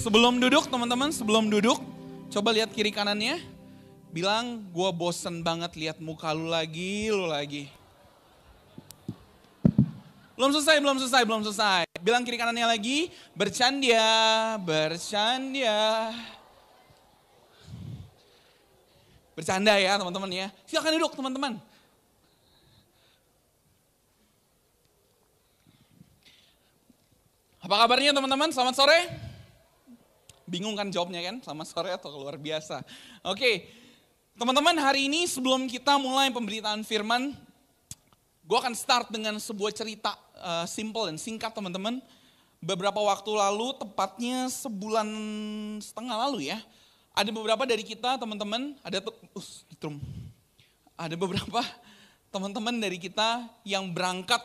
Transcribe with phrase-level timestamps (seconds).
[0.00, 1.76] Sebelum duduk teman-teman, sebelum duduk,
[2.32, 3.36] coba lihat kiri kanannya.
[4.08, 7.68] Bilang, gue bosen banget lihat muka lu lagi, lu lagi.
[10.40, 11.84] Belum selesai, belum selesai, belum selesai.
[12.00, 16.16] Bilang kiri kanannya lagi, bercanda, bercanda.
[19.36, 20.48] Bercanda ya teman-teman ya.
[20.64, 21.60] Silakan duduk teman-teman.
[27.60, 28.48] Apa kabarnya teman-teman?
[28.48, 29.28] Selamat sore.
[30.50, 31.38] Bingung kan jawabnya kan?
[31.38, 32.82] Selamat sore atau luar biasa.
[33.22, 33.70] Oke,
[34.34, 37.30] teman-teman hari ini sebelum kita mulai pemberitaan firman,
[38.42, 40.10] gue akan start dengan sebuah cerita
[40.42, 42.02] uh, simple dan singkat teman-teman.
[42.58, 45.06] Beberapa waktu lalu, tepatnya sebulan
[45.78, 46.58] setengah lalu ya,
[47.14, 49.96] ada beberapa dari kita teman-teman, ada uh,
[50.98, 51.62] ada beberapa
[52.34, 54.42] teman-teman dari kita yang berangkat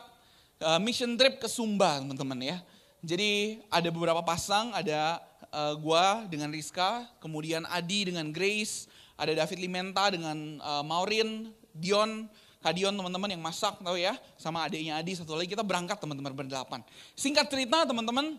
[0.62, 2.58] uh, mission trip ke Sumba teman-teman ya
[3.06, 5.22] jadi ada beberapa pasang, ada
[5.56, 8.84] uh, gua dengan Rizka, kemudian Adi dengan Grace,
[9.16, 12.28] ada David Limenta dengan uh, Maurin, Dion,
[12.60, 16.82] Kadion teman-teman yang masak tahu ya, sama adiknya Adi satu lagi kita berangkat teman-teman berdelapan.
[17.14, 18.36] Singkat cerita teman-teman,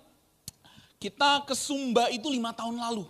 [0.99, 3.07] kita ke Sumba itu lima tahun lalu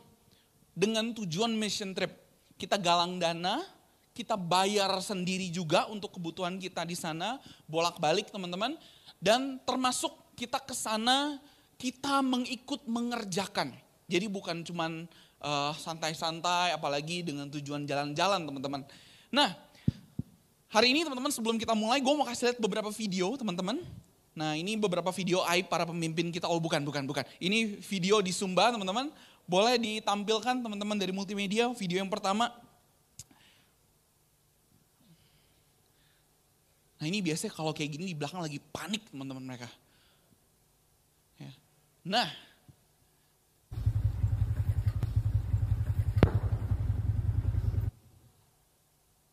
[0.77, 2.13] dengan tujuan mission trip.
[2.53, 3.65] Kita galang dana,
[4.13, 8.77] kita bayar sendiri juga untuk kebutuhan kita di sana, bolak-balik teman-teman,
[9.17, 11.41] dan termasuk kita ke sana,
[11.81, 13.73] kita mengikut mengerjakan.
[14.07, 15.03] Jadi bukan cuman
[15.43, 18.81] uh, santai-santai, apalagi dengan tujuan jalan-jalan teman-teman.
[19.27, 19.51] Nah,
[20.71, 23.83] hari ini teman-teman sebelum kita mulai, gue mau kasih lihat beberapa video teman-teman.
[24.37, 27.25] Nah ini beberapa video aib para pemimpin kita, oh bukan, bukan, bukan.
[27.41, 29.11] Ini video di Sumba teman-teman.
[29.49, 32.53] Boleh ditampilkan teman-teman dari multimedia, video yang pertama.
[37.01, 39.67] Nah ini biasanya kalau kayak gini di belakang lagi panik teman-teman mereka.
[42.07, 42.23] Nah,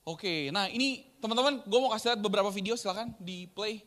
[0.04, 3.80] Oke, nah ini teman-teman, gue mau kasih lihat beberapa video, silakan di play.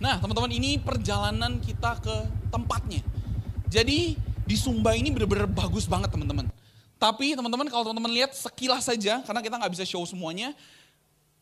[0.00, 2.16] Nah, teman-teman, ini perjalanan kita ke
[2.48, 3.04] tempatnya.
[3.68, 4.16] Jadi
[4.48, 6.48] di Sumba ini benar-benar bagus banget, teman-teman.
[6.96, 10.56] Tapi teman-teman kalau teman-teman lihat sekilas saja, karena kita nggak bisa show semuanya,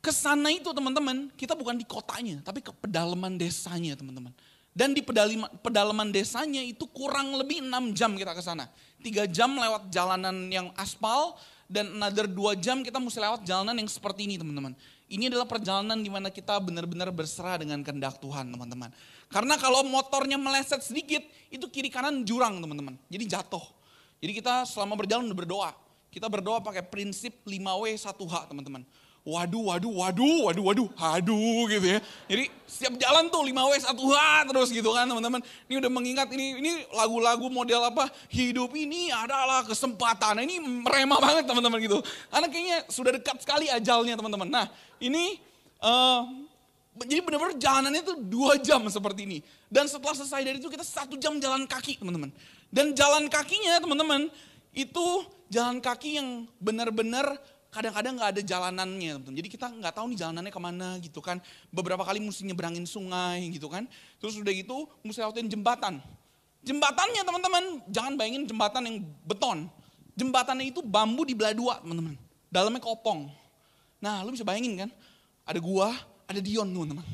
[0.02, 4.34] ke sana itu teman-teman, kita bukan di kotanya, tapi ke pedalaman desanya teman-teman.
[4.70, 8.70] Dan di pedalaman, desanya itu kurang lebih 6 jam kita ke sana.
[9.02, 11.34] 3 jam lewat jalanan yang aspal,
[11.70, 14.74] dan another 2 jam kita mesti lewat jalanan yang seperti ini teman-teman.
[15.10, 18.94] Ini adalah perjalanan di mana kita benar-benar berserah dengan kehendak Tuhan teman-teman.
[19.26, 22.94] Karena kalau motornya meleset sedikit, itu kiri kanan jurang teman-teman.
[23.10, 23.62] Jadi jatuh.
[24.22, 25.74] Jadi kita selama berjalan berdoa.
[26.14, 28.86] Kita berdoa pakai prinsip 5W 1H teman-teman.
[29.20, 32.00] Waduh, waduh, waduh, waduh, waduh, aduh gitu ya.
[32.24, 34.16] Jadi setiap jalan tuh 5W 1H
[34.48, 35.44] terus gitu kan teman-teman.
[35.68, 38.08] Ini udah mengingat ini ini lagu-lagu model apa?
[38.32, 40.40] Hidup ini adalah kesempatan.
[40.40, 42.00] Ini meremah banget teman-teman gitu.
[42.32, 44.48] Karena kayaknya sudah dekat sekali ajalnya teman-teman.
[44.48, 44.66] Nah
[45.04, 45.36] ini
[45.84, 46.24] uh,
[46.96, 49.38] jadi benar-benar jalanannya tuh dua jam seperti ini.
[49.68, 52.32] Dan setelah selesai dari itu kita satu jam jalan kaki teman-teman.
[52.72, 54.30] Dan jalan kakinya teman-teman,
[54.74, 55.06] itu
[55.50, 57.34] jalan kaki yang benar-benar
[57.70, 59.38] kadang-kadang nggak ada jalanannya teman-teman.
[59.38, 61.38] Jadi kita nggak tahu nih jalanannya ke mana gitu kan.
[61.70, 63.86] Beberapa kali mesti nyebrangin sungai gitu kan.
[64.18, 66.02] Terus udah gitu mesti lewatin jembatan.
[66.60, 69.70] Jembatannya teman-teman, jangan bayangin jembatan yang beton.
[70.18, 72.18] Jembatannya itu bambu di belah dua teman-teman.
[72.52, 73.32] Dalamnya kopong.
[74.02, 74.90] Nah lu bisa bayangin kan,
[75.46, 75.94] ada gua,
[76.28, 77.06] ada Dion teman-teman.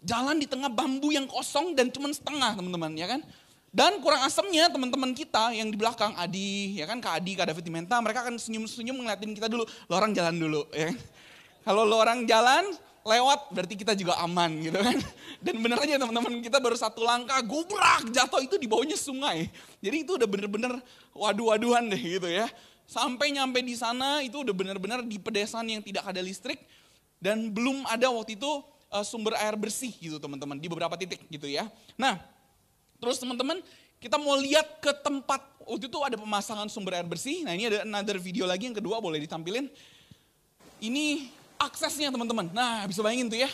[0.00, 3.20] Jalan di tengah bambu yang kosong dan cuma setengah teman-teman ya kan.
[3.70, 7.62] Dan kurang asamnya teman-teman kita yang di belakang, Adi, ya kan Kak Adi, Kak David
[7.62, 9.62] Dimenta, mereka akan senyum-senyum ngeliatin kita dulu.
[9.86, 10.98] Lo orang jalan dulu, ya kan?
[11.62, 12.66] Kalau lo orang jalan,
[13.06, 14.98] lewat berarti kita juga aman gitu kan.
[15.44, 19.46] Dan bener aja teman-teman kita baru satu langkah, gubrak jatuh itu di bawahnya sungai.
[19.78, 20.72] Jadi itu udah bener-bener
[21.14, 22.50] waduh-waduhan deh gitu ya.
[22.90, 26.58] Sampai nyampe di sana itu udah bener-bener di pedesaan yang tidak ada listrik.
[27.22, 28.50] Dan belum ada waktu itu
[28.90, 31.70] uh, sumber air bersih gitu teman-teman di beberapa titik gitu ya.
[31.94, 32.18] Nah
[33.00, 33.64] Terus teman-teman,
[33.96, 37.40] kita mau lihat ke tempat, waktu itu ada pemasangan sumber air bersih.
[37.42, 39.66] Nah ini ada another video lagi yang kedua boleh ditampilin.
[40.80, 42.52] Ini aksesnya teman-teman.
[42.52, 43.50] Nah bisa bayangin tuh ya.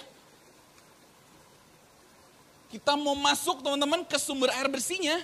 [2.67, 5.23] Kita mau masuk teman-teman ke sumber air bersihnya.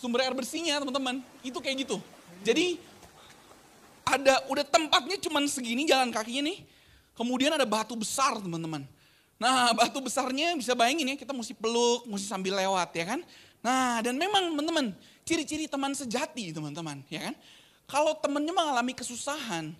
[0.00, 2.00] Sumber air bersihnya teman-teman, itu kayak gitu.
[2.42, 2.80] Jadi
[4.02, 6.64] ada udah tempatnya cuman segini jalan kakinya nih.
[7.12, 8.82] Kemudian ada batu besar teman-teman.
[9.40, 13.20] Nah batu besarnya bisa bayangin ya kita mesti peluk, mesti sambil lewat ya kan.
[13.62, 14.92] Nah dan memang teman-teman
[15.22, 17.34] ciri-ciri teman sejati teman-teman ya kan.
[17.86, 19.70] Kalau temannya mengalami kesusahan,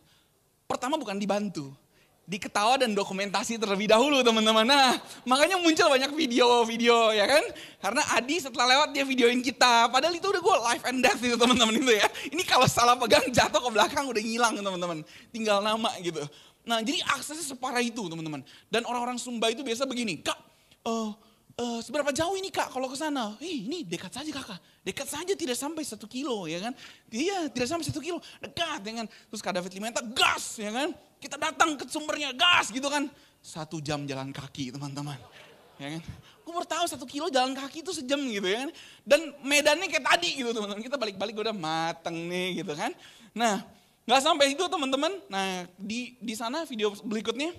[0.69, 1.73] pertama bukan dibantu.
[2.23, 4.63] diketawa dan dokumentasi terlebih dahulu teman-teman.
[4.63, 4.95] Nah
[5.27, 7.45] makanya muncul banyak video-video ya kan.
[7.83, 9.91] Karena Adi setelah lewat dia videoin kita.
[9.91, 12.07] Padahal itu udah gue live and death itu teman-teman itu ya.
[12.31, 14.99] Ini kalau salah pegang jatuh ke belakang udah ngilang teman-teman.
[15.35, 16.23] Tinggal nama gitu.
[16.62, 18.43] Nah jadi aksesnya separah itu teman-teman.
[18.70, 20.23] Dan orang-orang Sumba itu biasa begini.
[20.23, 20.38] Kak,
[20.87, 21.11] uh,
[21.59, 23.35] uh, seberapa jauh ini kak kalau ke sana?
[23.43, 24.61] Hei ini dekat saja kakak.
[24.87, 26.73] Dekat saja tidak sampai satu kilo ya kan.
[27.11, 28.19] Iya tidak sampai satu kilo.
[28.38, 29.06] Dekat ya kan.
[29.11, 30.94] Terus kak David Limenta gas ya kan.
[31.19, 33.11] Kita datang ke sumbernya gas gitu kan.
[33.43, 35.19] Satu jam jalan kaki teman-teman.
[35.82, 36.03] Ya kan.
[36.43, 38.70] Gue baru tahu satu kilo jalan kaki itu sejam gitu ya kan.
[39.03, 40.82] Dan medannya kayak tadi gitu teman-teman.
[40.82, 42.94] Kita balik-balik udah mateng nih gitu kan.
[43.35, 45.13] Nah nggak sampai itu teman-teman.
[45.31, 47.55] Nah di di sana video berikutnya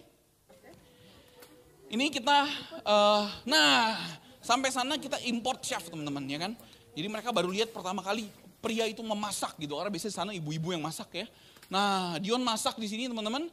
[1.93, 2.49] ini kita,
[2.89, 4.01] uh, nah
[4.41, 6.51] sampai sana kita import chef teman-teman ya kan.
[6.97, 8.33] Jadi mereka baru lihat pertama kali
[8.65, 9.77] pria itu memasak gitu.
[9.77, 11.25] Karena biasanya sana ibu-ibu yang masak ya.
[11.69, 13.45] Nah Dion masak di sini teman-teman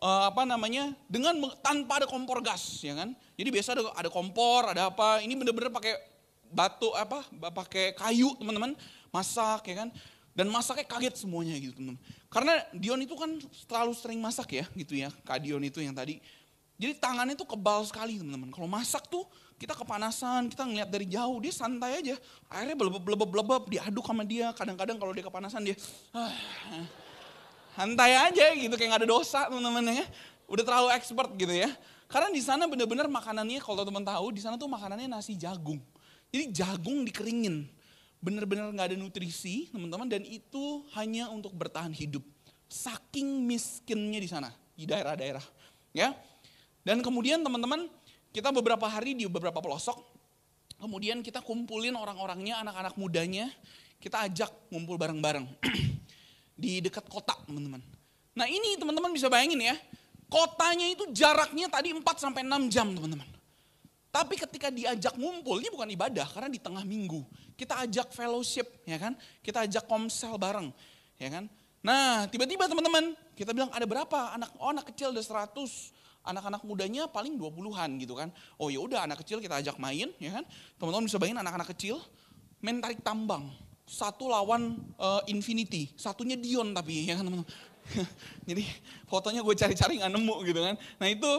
[0.00, 3.12] uh, apa namanya dengan tanpa ada kompor gas ya kan.
[3.36, 5.20] Jadi biasa ada, ada kompor, ada apa.
[5.20, 5.94] Ini bener-bener pakai
[6.48, 8.72] batu apa, pakai kayu teman-teman
[9.12, 9.88] masak ya kan.
[10.32, 12.00] Dan masaknya kaget semuanya gitu teman-teman.
[12.32, 13.36] Karena Dion itu kan
[13.68, 15.12] terlalu sering masak ya gitu ya.
[15.28, 16.20] Kak Dion itu yang tadi
[16.82, 18.50] jadi tangannya tuh kebal sekali teman-teman.
[18.50, 19.22] Kalau masak tuh
[19.54, 22.18] kita kepanasan, kita ngeliat dari jauh, dia santai aja.
[22.50, 24.50] Airnya belebeb-belebeb, diaduk sama dia.
[24.50, 25.78] Kadang-kadang kalau dia kepanasan dia,
[26.10, 26.34] ah,
[27.78, 30.06] santai aja gitu, kayak gak ada dosa teman-teman ya.
[30.50, 31.70] Udah terlalu expert gitu ya.
[32.10, 35.78] Karena di sana bener-bener makanannya, kalau teman tahu, di sana tuh makanannya nasi jagung.
[36.34, 37.70] Jadi jagung dikeringin.
[38.22, 42.22] Bener-bener gak ada nutrisi teman-teman, dan itu hanya untuk bertahan hidup.
[42.70, 45.42] Saking miskinnya di sana, di daerah-daerah.
[45.92, 46.14] Ya,
[46.82, 47.86] dan kemudian teman-teman,
[48.34, 49.98] kita beberapa hari di beberapa pelosok,
[50.82, 53.46] kemudian kita kumpulin orang-orangnya, anak-anak mudanya,
[54.02, 55.46] kita ajak ngumpul bareng-bareng
[56.62, 57.78] di dekat kota, teman-teman.
[58.34, 59.76] Nah ini teman-teman bisa bayangin ya,
[60.26, 63.28] kotanya itu jaraknya tadi 4 sampai 6 jam, teman-teman.
[64.12, 67.24] Tapi ketika diajak ngumpul, ini bukan ibadah karena di tengah minggu.
[67.56, 69.16] Kita ajak fellowship, ya kan?
[69.40, 70.68] Kita ajak komsel bareng,
[71.16, 71.48] ya kan?
[71.80, 74.52] Nah, tiba-tiba teman-teman, kita bilang ada berapa anak?
[74.60, 75.56] Oh, anak kecil ada 100
[76.22, 78.30] anak-anak mudanya paling 20-an gitu kan.
[78.58, 80.44] Oh ya udah anak kecil kita ajak main ya kan.
[80.78, 81.98] Teman-teman bisa bayangin anak-anak kecil
[82.62, 83.50] main tarik tambang.
[83.82, 87.48] Satu lawan uh, Infinity, satunya Dion tapi ya kan teman-teman.
[88.48, 88.62] Jadi
[89.10, 90.74] fotonya gue cari-cari nggak nemu gitu kan.
[91.02, 91.30] Nah itu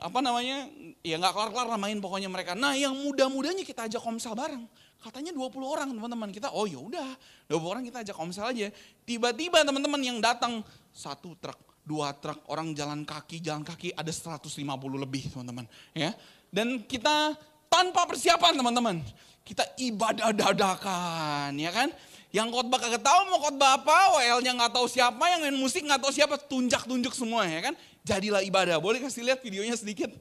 [0.00, 0.66] apa namanya
[1.04, 2.56] ya nggak kelar-kelar main pokoknya mereka.
[2.56, 4.64] Nah yang muda-mudanya kita ajak komsel bareng.
[5.00, 7.16] Katanya 20 orang teman-teman kita, oh ya udah
[7.48, 8.68] 20 orang kita ajak komsel aja.
[9.08, 10.60] Tiba-tiba teman-teman yang datang
[10.92, 14.44] satu truk dua truk orang jalan kaki, jalan kaki ada 150
[15.00, 15.64] lebih teman-teman.
[15.96, 16.12] ya
[16.52, 17.32] Dan kita
[17.72, 19.00] tanpa persiapan teman-teman.
[19.40, 21.88] Kita ibadah dadakan ya kan.
[22.30, 25.98] Yang khotbah kagak tahu mau khotbah apa, WL-nya nggak tahu siapa, yang main musik nggak
[25.98, 27.74] tahu siapa, tunjuk-tunjuk semua ya kan.
[28.06, 28.78] Jadilah ibadah.
[28.78, 30.14] Boleh kasih lihat videonya sedikit?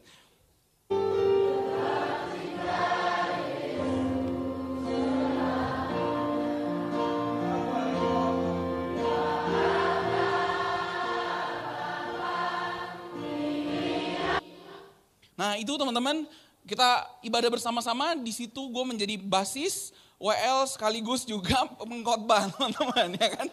[15.37, 16.25] Nah itu teman-teman
[16.65, 23.47] kita ibadah bersama-sama di situ gue menjadi basis WL sekaligus juga mengkhotbah teman-teman ya kan.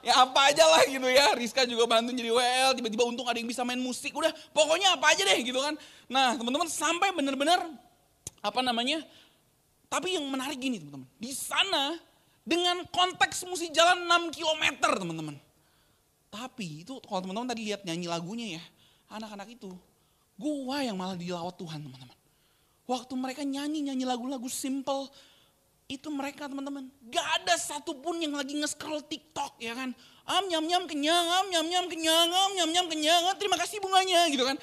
[0.00, 3.44] Ya apa aja lah gitu ya, Rizka juga bantu jadi WL, tiba-tiba untung ada yang
[3.44, 5.76] bisa main musik, udah pokoknya apa aja deh gitu kan.
[6.08, 7.60] Nah teman-teman sampai benar-benar
[8.40, 9.04] apa namanya,
[9.92, 12.00] tapi yang menarik gini teman-teman, di sana
[12.48, 15.36] dengan konteks mesti jalan 6 km teman-teman.
[16.32, 18.62] Tapi itu kalau teman-teman tadi lihat nyanyi lagunya ya,
[19.12, 19.68] anak-anak itu
[20.40, 22.16] Gua yang malah dilawat Tuhan teman-teman.
[22.88, 25.12] Waktu mereka nyanyi-nyanyi lagu-lagu simple,
[25.90, 29.90] itu mereka teman-teman, gak ada satupun yang lagi nge-scroll TikTok ya kan.
[30.22, 34.30] Am nyam nyam kenyang, am nyam nyam kenyang, am nyam nyam kenyang, terima kasih bunganya
[34.30, 34.54] gitu kan.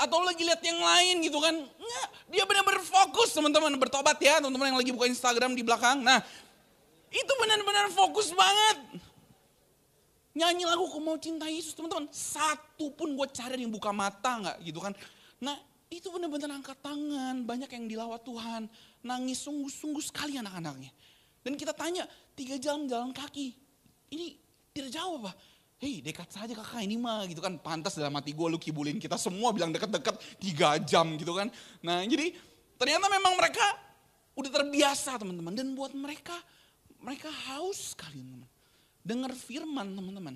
[0.00, 1.52] Atau lagi lihat yang lain gitu kan.
[1.52, 6.00] Nggak, dia benar-benar fokus teman-teman bertobat ya teman-teman yang lagi buka Instagram di belakang.
[6.00, 6.24] Nah
[7.12, 9.04] itu benar-benar fokus banget.
[10.34, 12.08] Nyanyi lagu aku mau cinta Yesus teman-teman.
[12.10, 14.96] Satu pun gue cari yang buka mata nggak gitu kan.
[15.44, 15.60] Nah
[15.92, 17.44] itu benar-benar angkat tangan.
[17.44, 18.66] Banyak yang dilawat Tuhan.
[19.04, 20.90] Nangis sungguh-sungguh sekali anak-anaknya.
[21.44, 23.52] Dan kita tanya tiga jam jalan kaki.
[24.08, 24.26] Ini
[24.72, 25.32] tidak jauh apa?
[25.76, 27.60] Hei dekat saja kakak ini mah gitu kan.
[27.60, 31.52] Pantas dalam hati gue lu kibulin kita semua bilang dekat-dekat tiga jam gitu kan.
[31.84, 32.32] Nah jadi
[32.80, 33.64] ternyata memang mereka
[34.34, 35.52] udah terbiasa teman-teman.
[35.52, 36.34] Dan buat mereka,
[37.04, 38.54] mereka haus sekali teman-teman
[39.04, 40.34] dengar firman teman-teman.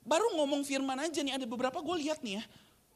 [0.00, 2.44] Baru ngomong firman aja nih, ada beberapa gue lihat nih ya.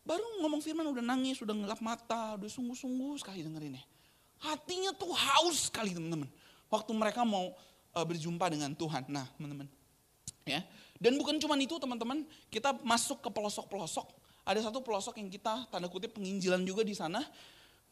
[0.00, 3.84] Baru ngomong firman udah nangis, udah ngelap mata, udah sungguh-sungguh sekali dengerin ya.
[4.40, 6.28] Hatinya tuh haus sekali teman-teman.
[6.72, 7.52] Waktu mereka mau
[7.92, 9.04] uh, berjumpa dengan Tuhan.
[9.12, 9.68] Nah teman-teman.
[10.48, 10.64] Ya.
[11.00, 14.20] Dan bukan cuma itu teman-teman, kita masuk ke pelosok-pelosok.
[14.40, 17.22] ada satu pelosok yang kita tanda kutip penginjilan juga di sana.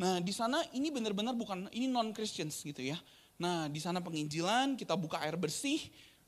[0.00, 2.98] Nah di sana ini benar-benar bukan, ini non-Christians gitu ya.
[3.38, 5.78] Nah di sana penginjilan, kita buka air bersih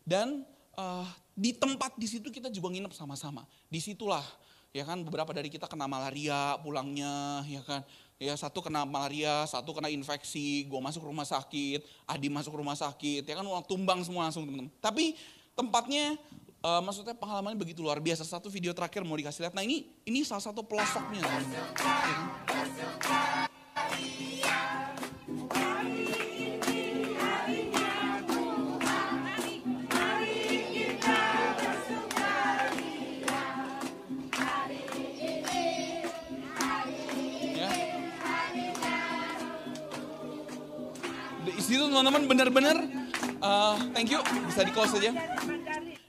[0.07, 0.45] dan
[0.79, 3.43] uh, di tempat di situ kita juga nginep sama-sama.
[3.67, 4.23] Di situlah
[4.71, 7.83] ya kan beberapa dari kita kena malaria pulangnya ya kan
[8.21, 13.25] ya satu kena malaria satu kena infeksi gue masuk rumah sakit Adi masuk rumah sakit
[13.25, 14.69] ya kan uang tumbang semua langsung teman-teman.
[14.79, 15.17] Tapi
[15.57, 16.21] tempatnya
[16.61, 18.29] uh, maksudnya pengalamannya begitu luar biasa.
[18.29, 19.57] Satu video terakhir mau dikasih lihat.
[19.57, 23.49] Nah ini ini salah satu pelosoknya teman-teman.
[26.01, 26.30] situ
[41.91, 42.77] teman-teman benar-benar
[43.43, 45.11] uh, thank you bisa di close saja.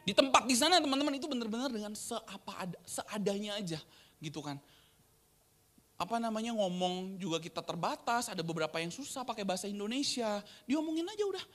[0.05, 3.81] Di tempat di sana teman-teman itu benar-benar dengan seapa ada, seadanya aja
[4.21, 4.61] gitu kan.
[5.97, 10.41] Apa namanya ngomong juga kita terbatas, ada beberapa yang susah pakai bahasa Indonesia.
[10.65, 11.45] Diomongin aja udah.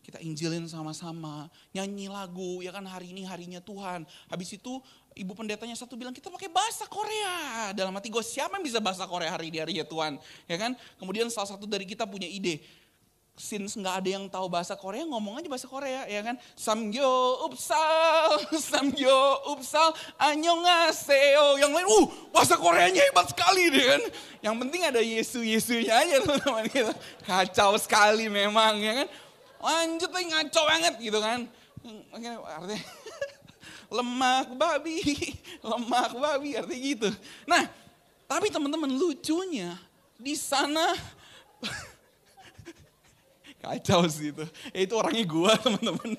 [0.00, 4.08] Kita injilin sama-sama, nyanyi lagu, ya kan hari ini harinya Tuhan.
[4.32, 4.80] Habis itu
[5.12, 7.76] ibu pendetanya satu bilang kita pakai bahasa Korea.
[7.76, 10.16] Dalam hati gue siapa yang bisa bahasa Korea hari ini harinya Tuhan.
[10.48, 10.72] Ya kan?
[10.96, 12.64] Kemudian salah satu dari kita punya ide
[13.36, 16.40] since nggak ada yang tahu bahasa Korea ngomong aja bahasa Korea ya kan?
[16.56, 18.40] Samgyo upsal
[18.72, 21.60] samgyo upsal annyeonghaseyo.
[21.60, 24.02] Yang lain uh bahasa Koreanya hebat sekali deh kan?
[24.40, 26.92] Yang penting ada Yesu Yesunya aja teman-teman kita
[27.28, 29.08] kacau sekali memang ya kan?
[29.60, 31.40] Lanjut lagi ngaco banget gitu kan?
[32.16, 32.40] Artinya
[34.00, 34.98] lemak babi
[35.62, 37.08] lemak babi artinya gitu.
[37.44, 37.68] Nah
[38.26, 39.76] tapi teman-teman lucunya
[40.16, 40.96] di sana
[43.66, 44.46] Kacau sih itu.
[44.70, 46.14] Eh, itu orangnya gua teman-teman.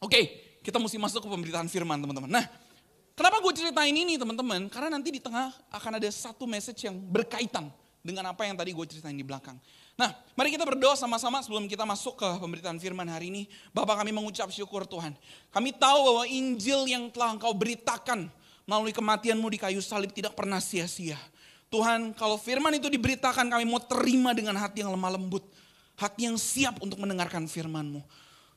[0.00, 0.20] Oke,
[0.64, 2.30] kita mesti masuk ke pemberitaan firman teman-teman.
[2.30, 2.44] Nah,
[3.12, 4.70] kenapa gue ceritain ini teman-teman?
[4.72, 7.68] Karena nanti di tengah akan ada satu message yang berkaitan
[8.00, 9.58] dengan apa yang tadi gue ceritain di belakang.
[9.98, 13.42] Nah, mari kita berdoa sama-sama sebelum kita masuk ke pemberitaan firman hari ini.
[13.74, 15.12] Bapak kami mengucap syukur Tuhan.
[15.50, 18.30] Kami tahu bahwa Injil yang telah engkau beritakan
[18.62, 21.18] melalui kematianmu di kayu salib tidak pernah sia-sia.
[21.66, 25.42] Tuhan kalau firman itu diberitakan kami mau terima dengan hati yang lemah lembut.
[25.96, 28.04] Hati yang siap untuk mendengarkan firman-Mu.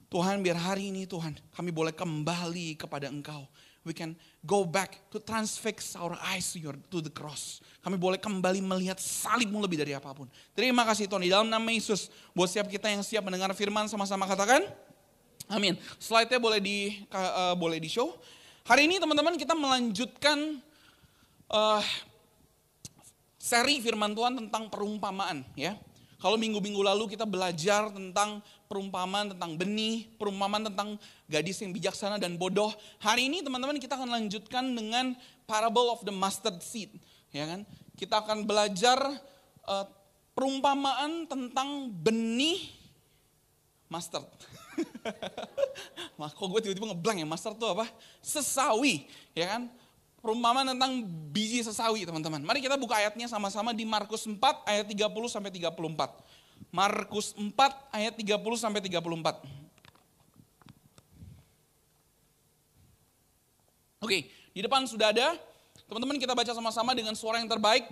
[0.10, 3.46] Tuhan biar hari ini Tuhan kami boleh kembali kepada Engkau.
[3.88, 4.14] We can
[4.44, 7.64] go back to transfix our eyes to, your, to the cross.
[7.80, 10.28] Kami boleh kembali melihat salibmu lebih dari apa pun.
[10.52, 11.24] Terima kasih Tuhan.
[11.24, 12.12] Di dalam nama Yesus.
[12.36, 14.68] Buat siap kita yang siap mendengar firman sama-sama katakan.
[15.48, 15.80] Amin.
[15.98, 18.20] Slide-nya boleh di uh, boleh di show.
[18.68, 20.60] Hari ini teman-teman kita melanjutkan
[21.50, 21.82] uh,
[23.50, 25.74] seri firman Tuhan tentang perumpamaan ya.
[26.20, 31.00] Kalau minggu-minggu lalu kita belajar tentang perumpamaan tentang benih, perumpamaan tentang
[31.32, 32.76] gadis yang bijaksana dan bodoh.
[33.00, 35.16] Hari ini teman-teman kita akan lanjutkan dengan
[35.48, 36.92] parable of the mustard seed,
[37.32, 37.64] ya kan?
[37.96, 39.00] Kita akan belajar
[39.64, 39.88] uh,
[40.36, 42.68] perumpamaan tentang benih
[43.88, 44.28] mustard.
[46.20, 47.88] Kok gue tiba-tiba ngeblank ya, mustard itu apa?
[48.20, 49.72] Sesawi, ya kan?
[50.20, 52.44] Perumpamaan tentang biji sesawi teman-teman.
[52.44, 55.76] Mari kita buka ayatnya sama-sama di Markus 4 ayat 30 sampai 34.
[56.70, 57.50] Markus 4
[57.96, 59.60] ayat 30 sampai 34.
[64.00, 65.36] Oke, di depan sudah ada.
[65.90, 67.88] Teman-teman kita baca sama-sama dengan suara yang terbaik.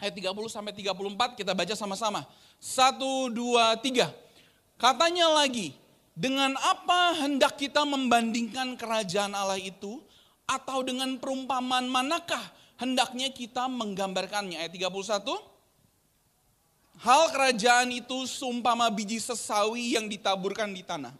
[0.00, 2.24] Ayat 30 sampai 34 kita baca sama-sama.
[2.60, 4.12] Satu, dua, tiga.
[4.80, 5.76] Katanya lagi,
[6.16, 10.00] dengan apa hendak kita membandingkan kerajaan Allah itu
[10.50, 12.42] atau dengan perumpamaan manakah
[12.74, 14.58] hendaknya kita menggambarkannya?
[14.58, 15.22] Ayat 31.
[17.00, 21.14] Hal kerajaan itu sumpama biji sesawi yang ditaburkan di tanah.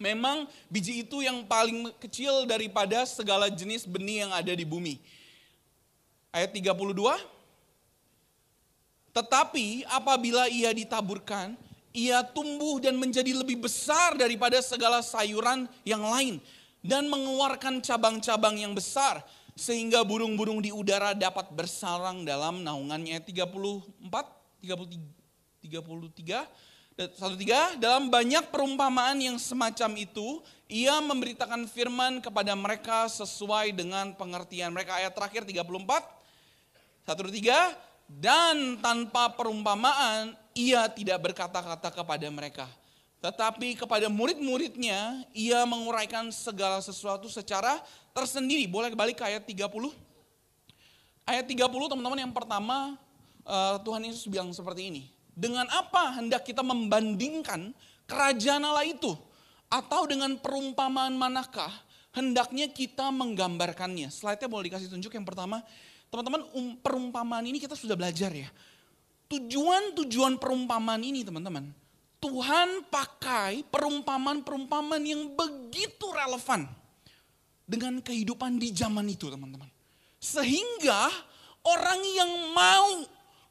[0.00, 4.98] Memang biji itu yang paling kecil daripada segala jenis benih yang ada di bumi.
[6.32, 6.72] Ayat 32.
[9.14, 11.56] Tetapi apabila ia ditaburkan,
[11.96, 16.42] ia tumbuh dan menjadi lebih besar daripada segala sayuran yang lain
[16.86, 19.26] dan mengeluarkan cabang-cabang yang besar
[19.58, 23.18] sehingga burung-burung di udara dapat bersarang dalam naungannya.
[23.18, 23.98] 34
[24.62, 25.02] 33
[25.66, 26.46] 33
[26.96, 34.72] 13 dalam banyak perumpamaan yang semacam itu ia memberitakan firman kepada mereka sesuai dengan pengertian
[34.72, 34.96] mereka.
[34.96, 35.68] Ayat terakhir 34
[37.04, 37.76] 13
[38.06, 42.64] dan tanpa perumpamaan ia tidak berkata-kata kepada mereka
[43.26, 47.82] tetapi kepada murid-muridnya, ia menguraikan segala sesuatu secara
[48.14, 48.70] tersendiri.
[48.70, 49.66] Boleh balik ke ayat 30?
[51.26, 52.94] Ayat 30 teman-teman yang pertama,
[53.42, 55.02] uh, Tuhan Yesus bilang seperti ini.
[55.34, 57.74] Dengan apa hendak kita membandingkan
[58.06, 59.10] kerajaan Allah itu?
[59.66, 61.74] Atau dengan perumpamaan manakah
[62.14, 64.06] hendaknya kita menggambarkannya.
[64.14, 65.66] Slide-nya boleh dikasih tunjuk yang pertama.
[66.14, 68.46] Teman-teman, um, perumpamaan ini kita sudah belajar ya.
[69.26, 71.74] Tujuan-tujuan perumpamaan ini teman-teman.
[72.16, 76.66] Tuhan pakai perumpamaan-perumpamaan yang begitu relevan
[77.66, 79.68] dengan kehidupan di zaman itu teman-teman.
[80.16, 81.12] Sehingga
[81.66, 83.04] orang yang mau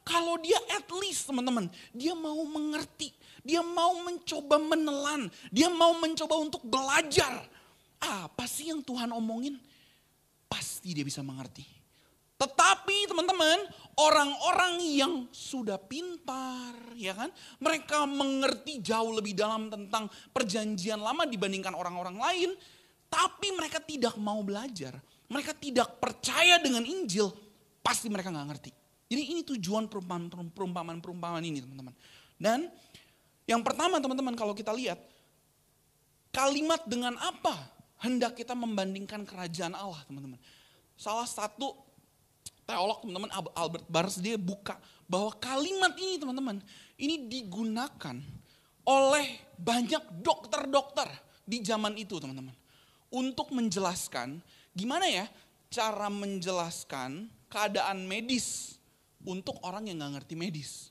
[0.06, 3.10] kalau dia at least teman-teman, dia mau mengerti,
[3.42, 7.42] dia mau mencoba menelan, dia mau mencoba untuk belajar
[7.98, 9.58] apa sih yang Tuhan omongin?
[10.46, 11.66] Pasti dia bisa mengerti.
[12.36, 13.58] Tetapi teman-teman,
[13.96, 17.32] orang-orang yang sudah pintar, ya kan?
[17.64, 22.50] Mereka mengerti jauh lebih dalam tentang perjanjian lama dibandingkan orang-orang lain.
[23.08, 25.00] Tapi mereka tidak mau belajar.
[25.32, 27.32] Mereka tidak percaya dengan Injil.
[27.80, 28.70] Pasti mereka nggak ngerti.
[29.06, 31.94] Jadi ini tujuan perumpamaan-perumpamaan ini teman-teman.
[32.36, 32.68] Dan
[33.46, 35.00] yang pertama teman-teman kalau kita lihat.
[36.34, 37.56] Kalimat dengan apa
[38.04, 40.36] hendak kita membandingkan kerajaan Allah teman-teman.
[41.00, 41.85] Salah satu
[42.66, 44.74] teolog teman-teman Albert Bars dia buka
[45.06, 46.58] bahwa kalimat ini teman-teman
[46.98, 48.18] ini digunakan
[48.86, 51.06] oleh banyak dokter-dokter
[51.46, 52.52] di zaman itu teman-teman.
[53.14, 54.42] Untuk menjelaskan
[54.74, 55.30] gimana ya
[55.70, 58.76] cara menjelaskan keadaan medis
[59.22, 60.90] untuk orang yang gak ngerti medis.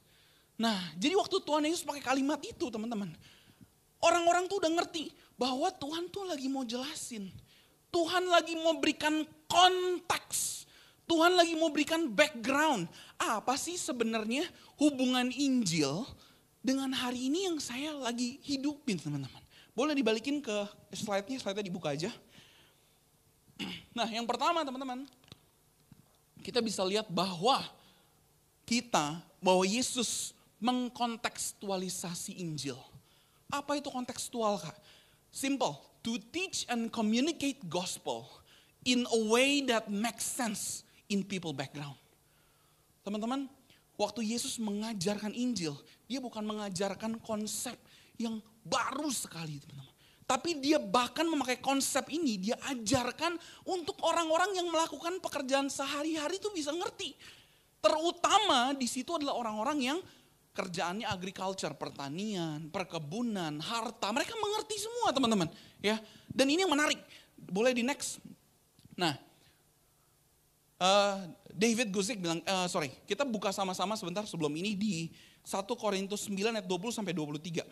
[0.56, 3.12] Nah jadi waktu Tuhan Yesus pakai kalimat itu teman-teman.
[4.00, 7.28] Orang-orang tuh udah ngerti bahwa Tuhan tuh lagi mau jelasin.
[7.92, 10.68] Tuhan lagi mau berikan konteks.
[11.06, 12.90] Tuhan lagi mau berikan background.
[13.22, 14.50] Apa sih sebenarnya
[14.82, 16.02] hubungan Injil
[16.66, 19.42] dengan hari ini yang saya lagi hidupin teman-teman.
[19.78, 20.66] Boleh dibalikin ke
[20.98, 22.10] slide-nya, slide-nya dibuka aja.
[23.96, 25.08] Nah yang pertama teman-teman,
[26.44, 27.64] kita bisa lihat bahwa
[28.68, 32.76] kita, bahwa Yesus mengkontekstualisasi Injil.
[33.48, 34.76] Apa itu kontekstual kak?
[35.32, 35.80] Simple.
[36.06, 38.28] To teach and communicate gospel
[38.86, 41.98] in a way that makes sense in people background.
[43.06, 43.46] Teman-teman,
[43.96, 45.78] waktu Yesus mengajarkan Injil,
[46.10, 47.78] dia bukan mengajarkan konsep
[48.18, 49.94] yang baru sekali, teman-teman.
[50.26, 53.38] Tapi dia bahkan memakai konsep ini, dia ajarkan
[53.70, 57.14] untuk orang-orang yang melakukan pekerjaan sehari-hari itu bisa ngerti.
[57.78, 59.98] Terutama di situ adalah orang-orang yang
[60.56, 64.10] kerjaannya agriculture, pertanian, perkebunan, harta.
[64.10, 65.46] Mereka mengerti semua teman-teman.
[65.78, 66.02] ya.
[66.26, 66.98] Dan ini yang menarik.
[67.38, 68.18] Boleh di next.
[68.98, 69.14] Nah,
[70.80, 71.16] uh,
[71.52, 74.94] David Guzik bilang, uh, sorry, kita buka sama-sama sebentar sebelum ini di
[75.46, 77.64] 1 Korintus 9 ayat 20 sampai 23.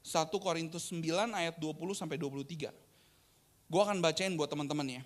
[0.00, 1.04] 1 Korintus 9
[1.36, 2.72] ayat 20 sampai 23.
[3.70, 5.02] Gue akan bacain buat teman-teman ya.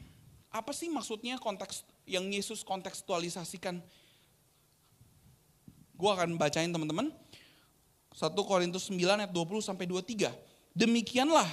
[0.55, 3.83] Apa sih maksudnya konteks yang Yesus kontekstualisasikan
[5.95, 7.15] Gue akan bacain teman-teman.
[8.15, 10.31] 1 Korintus 9 ayat 20 sampai 23.
[10.75, 11.47] Demikianlah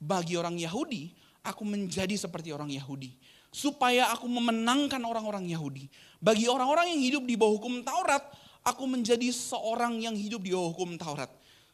[0.00, 1.12] bagi orang Yahudi,
[1.44, 3.16] aku menjadi seperti orang Yahudi.
[3.50, 5.90] Supaya aku memenangkan orang-orang Yahudi.
[6.22, 8.22] Bagi orang-orang yang hidup di bawah hukum Taurat,
[8.62, 11.28] aku menjadi seorang yang hidup di bawah hukum Taurat.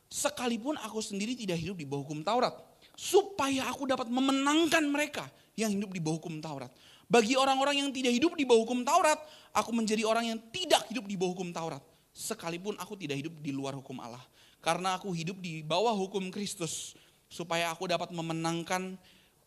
[0.08, 2.56] Sekalipun aku sendiri tidak hidup di bawah hukum Taurat.
[2.96, 6.72] Supaya aku dapat memenangkan mereka yang hidup di bawah hukum Taurat.
[7.06, 9.20] Bagi orang-orang yang tidak hidup di bawah hukum Taurat,
[9.52, 11.84] aku menjadi orang yang tidak hidup di bawah hukum Taurat
[12.16, 14.24] sekalipun aku tidak hidup di luar hukum Allah.
[14.64, 16.96] Karena aku hidup di bawah hukum Kristus,
[17.28, 18.96] supaya aku dapat memenangkan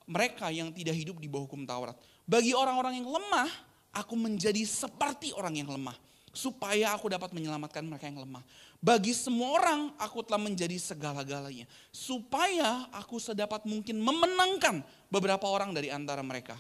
[0.06, 1.98] mereka yang tidak hidup di bawah hukum Taurat.
[2.30, 3.50] Bagi orang-orang yang lemah,
[3.89, 5.98] aku menjadi seperti orang yang lemah,
[6.30, 8.46] supaya aku dapat menyelamatkan mereka yang lemah.
[8.78, 15.89] Bagi semua orang, aku telah menjadi segala-galanya, supaya aku sedapat mungkin memenangkan beberapa orang dari
[15.89, 16.54] antara mereka.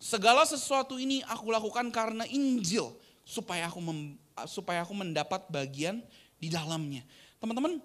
[0.00, 4.16] Segala sesuatu ini aku lakukan karena Injil, supaya aku mem,
[4.48, 6.00] supaya aku mendapat bagian
[6.40, 7.04] di dalamnya.
[7.36, 7.84] Teman-teman,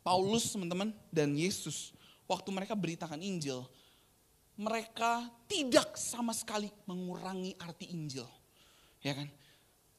[0.00, 1.92] Paulus teman-teman dan Yesus
[2.24, 3.68] waktu mereka beritakan Injil,
[4.58, 8.26] mereka tidak sama sekali mengurangi arti Injil.
[8.98, 9.30] Ya kan?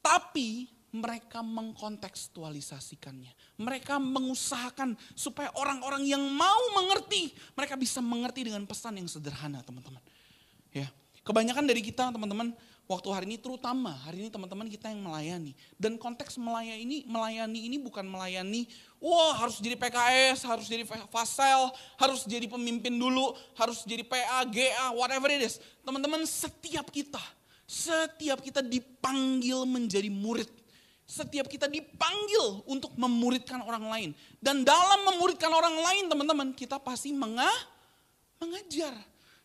[0.04, 3.32] Tapi mereka mengkontekstualisasikannya.
[3.56, 10.02] Mereka mengusahakan supaya orang-orang yang mau mengerti, mereka bisa mengerti dengan pesan yang sederhana, teman-teman.
[10.74, 10.90] Ya.
[11.22, 12.52] Kebanyakan dari kita, teman-teman,
[12.90, 15.54] waktu hari ini terutama hari ini teman-teman kita yang melayani.
[15.78, 18.66] Dan konteks melayani ini melayani ini bukan melayani
[18.98, 20.82] wah harus jadi PKS harus jadi
[21.14, 25.62] fasel harus jadi pemimpin dulu harus jadi PA GA whatever it is.
[25.86, 27.22] Teman-teman setiap kita
[27.70, 30.50] setiap kita dipanggil menjadi murid.
[31.06, 34.10] Setiap kita dipanggil untuk memuridkan orang lain.
[34.42, 37.50] Dan dalam memuridkan orang lain teman-teman kita pasti menga
[38.42, 38.94] mengajar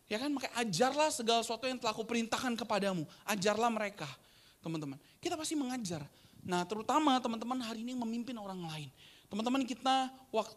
[0.06, 3.02] Ya kan, makanya ajarlah segala sesuatu yang telah aku perintahkan kepadamu.
[3.26, 4.06] Ajarlah mereka,
[4.62, 4.98] teman-teman.
[5.18, 6.06] Kita pasti mengajar.
[6.46, 8.88] Nah terutama teman-teman hari ini memimpin orang lain.
[9.26, 10.06] Teman-teman kita,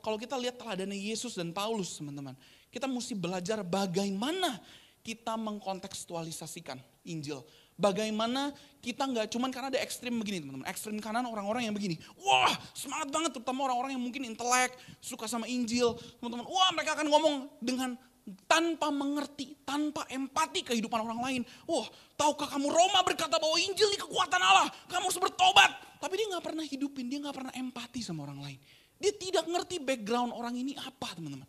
[0.06, 2.38] kalau kita lihat teladannya Yesus dan Paulus teman-teman.
[2.70, 4.62] Kita mesti belajar bagaimana
[5.02, 6.78] kita mengkontekstualisasikan
[7.10, 7.42] Injil.
[7.80, 10.70] Bagaimana kita nggak cuman karena ada ekstrim begini teman-teman.
[10.70, 11.98] Ekstrim kanan orang-orang yang begini.
[12.22, 15.98] Wah semangat banget terutama orang-orang yang mungkin intelek, suka sama Injil.
[16.22, 17.98] Teman-teman, wah mereka akan ngomong dengan
[18.46, 21.42] tanpa mengerti, tanpa empati kehidupan orang lain.
[21.66, 21.88] Wah,
[22.18, 25.72] tahukah kamu Roma berkata bahwa Injil ini kekuatan Allah, kamu harus bertobat.
[26.00, 28.60] Tapi dia nggak pernah hidupin, dia nggak pernah empati sama orang lain.
[29.00, 31.48] Dia tidak ngerti background orang ini apa, teman-teman.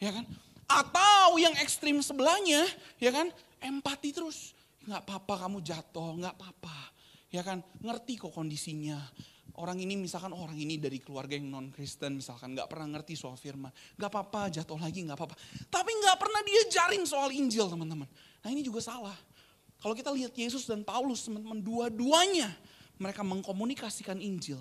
[0.00, 0.24] Ya kan?
[0.66, 2.64] Atau yang ekstrim sebelahnya,
[2.96, 3.28] ya kan?
[3.60, 4.56] Empati terus.
[4.86, 6.76] Nggak apa-apa kamu jatuh, nggak apa-apa.
[7.28, 7.60] Ya kan?
[7.84, 8.96] Ngerti kok kondisinya
[9.56, 13.16] orang ini misalkan oh, orang ini dari keluarga yang non Kristen misalkan nggak pernah ngerti
[13.16, 15.36] soal firman, nggak apa-apa jatuh lagi nggak apa-apa.
[15.72, 18.08] Tapi nggak pernah dia jaring soal Injil teman-teman.
[18.40, 19.12] Nah ini juga salah.
[19.76, 22.48] Kalau kita lihat Yesus dan Paulus teman-teman dua-duanya
[22.96, 24.56] mereka mengkomunikasikan Injil,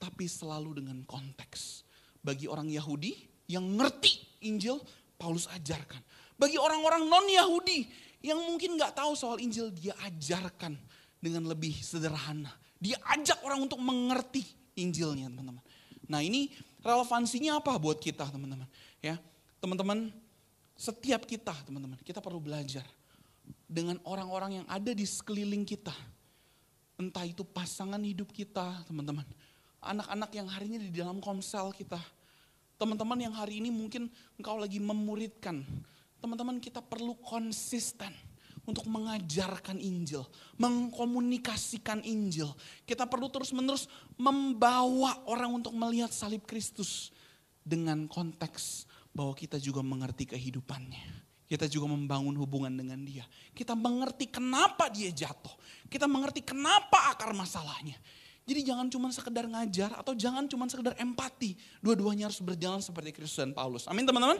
[0.00, 1.84] tapi selalu dengan konteks.
[2.24, 3.12] Bagi orang Yahudi
[3.52, 4.80] yang ngerti Injil,
[5.20, 6.00] Paulus ajarkan.
[6.40, 7.84] Bagi orang-orang non Yahudi
[8.24, 10.72] yang mungkin nggak tahu soal Injil, dia ajarkan
[11.20, 14.44] dengan lebih sederhana dia ajak orang untuk mengerti
[14.76, 15.64] Injilnya teman-teman.
[16.04, 16.52] Nah ini
[16.84, 18.68] relevansinya apa buat kita teman-teman?
[19.00, 19.16] Ya,
[19.62, 20.12] teman-teman
[20.74, 22.82] setiap kita teman-teman kita perlu belajar
[23.70, 25.94] dengan orang-orang yang ada di sekeliling kita.
[26.94, 29.26] Entah itu pasangan hidup kita teman-teman.
[29.82, 31.98] Anak-anak yang hari ini di dalam komsel kita.
[32.78, 34.06] Teman-teman yang hari ini mungkin
[34.38, 35.62] engkau lagi memuridkan.
[36.22, 38.14] Teman-teman kita perlu konsisten
[38.64, 40.24] untuk mengajarkan Injil,
[40.56, 42.48] mengkomunikasikan Injil.
[42.88, 47.12] Kita perlu terus-menerus membawa orang untuk melihat salib Kristus
[47.60, 51.24] dengan konteks bahwa kita juga mengerti kehidupannya.
[51.46, 53.22] Kita juga membangun hubungan dengan dia.
[53.54, 55.54] Kita mengerti kenapa dia jatuh.
[55.86, 57.94] Kita mengerti kenapa akar masalahnya.
[58.44, 61.56] Jadi jangan cuma sekedar ngajar atau jangan cuma sekedar empati.
[61.80, 63.88] Dua-duanya harus berjalan seperti Kristus dan Paulus.
[63.88, 64.36] Amin teman-teman.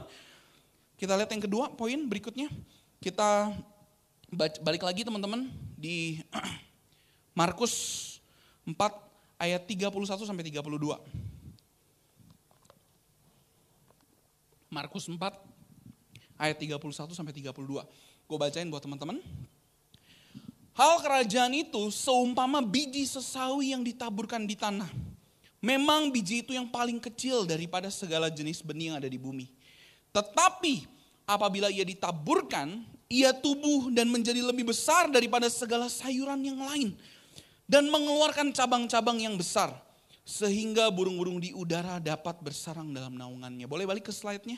[0.98, 2.50] Kita lihat yang kedua poin berikutnya.
[3.00, 3.54] Kita
[4.60, 6.20] balik lagi teman-teman di
[7.38, 7.72] Markus
[8.66, 8.74] 4
[9.38, 11.23] ayat 31 sampai 32.
[14.74, 15.14] Markus 4
[16.34, 17.54] ayat 31 sampai 32.
[18.26, 19.22] Gue bacain buat teman-teman.
[20.74, 24.90] Hal kerajaan itu seumpama biji sesawi yang ditaburkan di tanah.
[25.62, 29.46] Memang biji itu yang paling kecil daripada segala jenis benih yang ada di bumi.
[30.10, 30.90] Tetapi
[31.30, 36.98] apabila ia ditaburkan, ia tubuh dan menjadi lebih besar daripada segala sayuran yang lain.
[37.64, 39.83] Dan mengeluarkan cabang-cabang yang besar.
[40.24, 43.68] Sehingga burung-burung di udara dapat bersarang dalam naungannya.
[43.68, 44.56] Boleh balik ke slide-nya?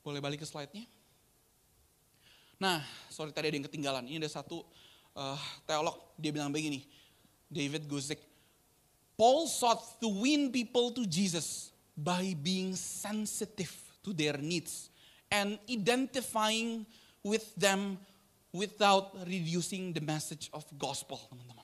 [0.00, 0.88] Boleh balik ke slide-nya?
[2.56, 2.80] Nah,
[3.12, 4.08] sorry tadi ada yang ketinggalan.
[4.08, 4.64] Ini ada satu
[5.12, 6.88] uh, teolog, dia bilang begini.
[7.52, 8.20] David Guzik.
[9.16, 13.72] Paul sought to win people to Jesus by being sensitive
[14.04, 14.92] to their needs
[15.32, 16.84] and identifying
[17.24, 17.96] with them
[18.52, 21.55] without reducing the message of gospel, teman-teman.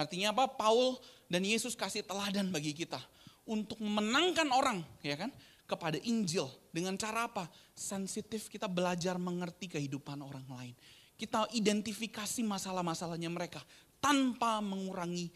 [0.00, 0.48] Artinya apa?
[0.48, 0.96] Paul
[1.28, 2.96] dan Yesus kasih teladan bagi kita
[3.44, 5.28] untuk memenangkan orang, ya kan?
[5.68, 7.44] Kepada Injil dengan cara apa?
[7.76, 10.74] Sensitif kita belajar mengerti kehidupan orang lain.
[11.20, 13.60] Kita identifikasi masalah-masalahnya mereka
[14.00, 15.28] tanpa mengurangi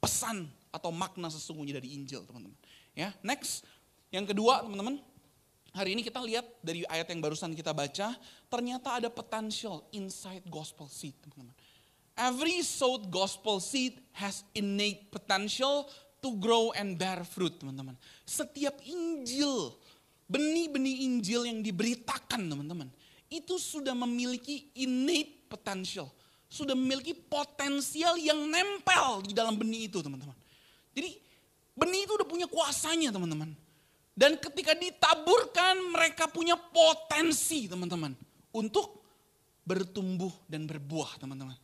[0.00, 2.56] pesan atau makna sesungguhnya dari Injil, teman-teman.
[2.96, 3.68] Ya, next.
[4.08, 5.04] Yang kedua, teman-teman,
[5.76, 8.16] Hari ini kita lihat dari ayat yang barusan kita baca,
[8.48, 11.52] ternyata ada potential inside gospel seed, teman-teman.
[12.18, 15.86] Every sowed gospel seed has innate potential
[16.18, 17.94] to grow and bear fruit, teman-teman.
[18.26, 19.70] Setiap Injil,
[20.26, 22.90] benih-benih Injil yang diberitakan, teman-teman,
[23.30, 26.10] itu sudah memiliki innate potential.
[26.50, 30.34] Sudah memiliki potensial yang nempel di dalam benih itu, teman-teman.
[30.90, 31.14] Jadi
[31.78, 33.54] benih itu udah punya kuasanya, teman-teman
[34.18, 38.10] dan ketika ditaburkan mereka punya potensi teman-teman.
[38.50, 39.06] Untuk
[39.62, 41.54] bertumbuh dan berbuah teman-teman.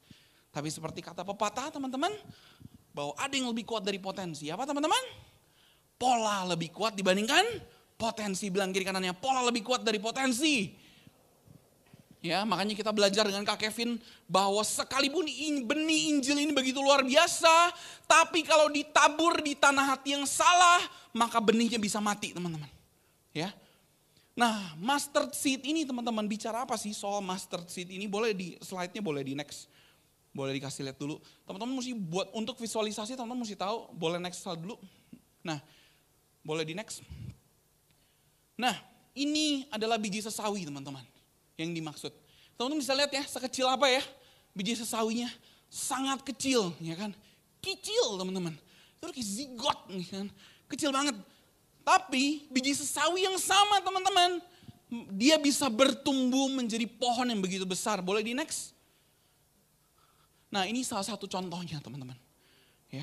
[0.55, 2.15] Tapi seperti kata pepatah teman-teman.
[2.95, 4.47] Bahwa ada yang lebih kuat dari potensi.
[4.55, 5.03] Apa teman-teman?
[5.99, 7.43] Pola lebih kuat dibandingkan
[7.99, 8.47] potensi.
[8.55, 10.71] Bilang kiri kanannya pola lebih kuat dari potensi.
[12.25, 15.29] Ya, makanya kita belajar dengan Kak Kevin bahwa sekalipun
[15.69, 17.69] benih Injil ini begitu luar biasa,
[18.09, 20.81] tapi kalau ditabur di tanah hati yang salah,
[21.13, 22.73] maka benihnya bisa mati, teman-teman.
[23.37, 23.53] Ya.
[24.33, 28.09] Nah, mustard seed ini teman-teman bicara apa sih soal mustard seed ini?
[28.09, 29.69] Boleh di slide-nya boleh di next.
[30.35, 31.23] Boleh dikasih lihat dulu.
[31.47, 34.75] Teman-teman mesti buat untuk visualisasi teman-teman mesti tahu, boleh next slide dulu.
[35.47, 35.63] Nah,
[36.43, 37.07] boleh di next.
[38.59, 38.75] Nah,
[39.15, 41.07] ini adalah biji sesawi, teman-teman
[41.55, 42.11] yang dimaksud.
[42.59, 44.03] Teman-teman bisa lihat ya, sekecil apa ya
[44.55, 45.31] biji sesawinya.
[45.71, 47.15] Sangat kecil, ya kan.
[47.63, 48.55] Kecil teman-teman.
[48.99, 50.27] Itu kayak zigot, ya kan.
[50.67, 51.15] Kecil banget.
[51.87, 54.43] Tapi biji sesawi yang sama teman-teman,
[55.15, 58.03] dia bisa bertumbuh menjadi pohon yang begitu besar.
[58.03, 58.74] Boleh di next?
[60.55, 62.15] Nah ini salah satu contohnya teman-teman.
[62.87, 63.03] Ya.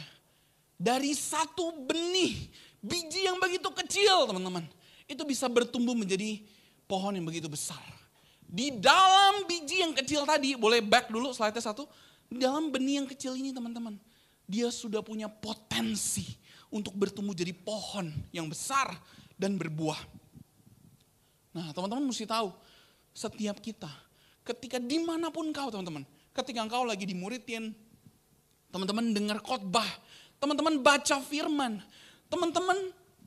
[0.79, 2.47] Dari satu benih,
[2.79, 4.63] biji yang begitu kecil teman-teman.
[5.03, 6.39] Itu bisa bertumbuh menjadi
[6.87, 7.83] pohon yang begitu besar.
[8.47, 11.83] Di dalam biji yang kecil tadi, boleh back dulu slide satu.
[12.31, 13.99] Di dalam benih yang kecil ini teman-teman.
[14.47, 16.39] Dia sudah punya potensi
[16.71, 18.95] untuk bertumbuh jadi pohon yang besar
[19.35, 19.99] dan berbuah.
[21.51, 22.55] Nah teman-teman mesti tahu,
[23.11, 23.91] setiap kita,
[24.47, 27.75] ketika di mana pun kau teman-teman, ketika engkau lagi dimuridin,
[28.71, 29.87] teman-teman dengar khotbah,
[30.39, 31.83] teman-teman baca firman,
[32.31, 32.77] teman-teman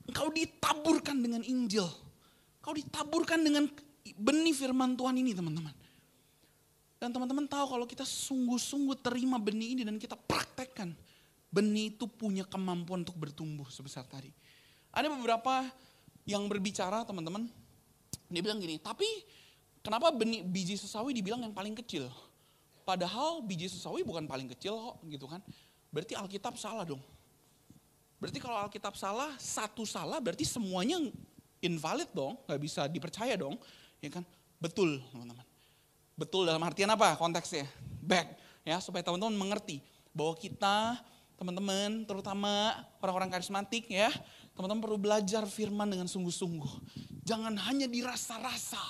[0.08, 1.86] engkau ditaburkan dengan Injil,
[2.64, 3.68] kau ditaburkan dengan
[4.16, 5.72] benih firman Tuhan ini teman-teman.
[7.00, 10.96] Dan teman-teman tahu kalau kita sungguh-sungguh terima benih ini dan kita praktekkan,
[11.52, 14.32] benih itu punya kemampuan untuk bertumbuh sebesar tadi.
[14.88, 15.68] Ada beberapa
[16.24, 17.44] yang berbicara teman-teman,
[18.32, 19.04] dia bilang gini, tapi
[19.84, 22.08] kenapa benih biji sesawi dibilang yang paling kecil?
[22.84, 25.40] Padahal biji sesawi bukan paling kecil kok gitu kan.
[25.88, 27.00] Berarti Alkitab salah dong.
[28.20, 31.00] Berarti kalau Alkitab salah, satu salah berarti semuanya
[31.64, 33.56] invalid dong, nggak bisa dipercaya dong.
[34.04, 34.24] Ya kan?
[34.60, 35.44] Betul teman-teman.
[36.14, 37.66] Betul dalam artian apa konteksnya?
[38.04, 39.80] Back ya supaya teman-teman mengerti
[40.12, 41.00] bahwa kita
[41.34, 44.08] teman-teman, terutama orang-orang karismatik ya,
[44.54, 46.72] teman-teman perlu belajar firman dengan sungguh-sungguh.
[47.26, 48.80] Jangan hanya dirasa-rasa,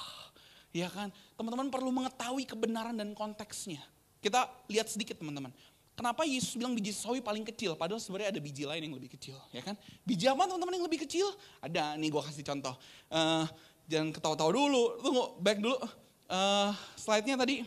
[0.75, 1.15] ya kan?
[1.39, 3.81] Teman-teman perlu mengetahui kebenaran dan konteksnya.
[4.19, 5.55] Kita lihat sedikit teman-teman.
[5.95, 9.39] Kenapa Yesus bilang biji sawi paling kecil, padahal sebenarnya ada biji lain yang lebih kecil,
[9.55, 9.79] ya kan?
[10.03, 11.23] Biji apa teman-teman yang lebih kecil?
[11.63, 12.75] Ada, nih gue kasih contoh.
[13.07, 13.47] Uh,
[13.87, 15.79] jangan ketawa-tawa dulu, tunggu, back dulu.
[16.27, 17.63] Uh, slide-nya tadi,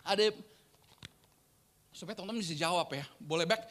[0.00, 0.32] ada
[1.92, 3.04] supaya teman-teman bisa jawab ya.
[3.20, 3.68] Boleh back.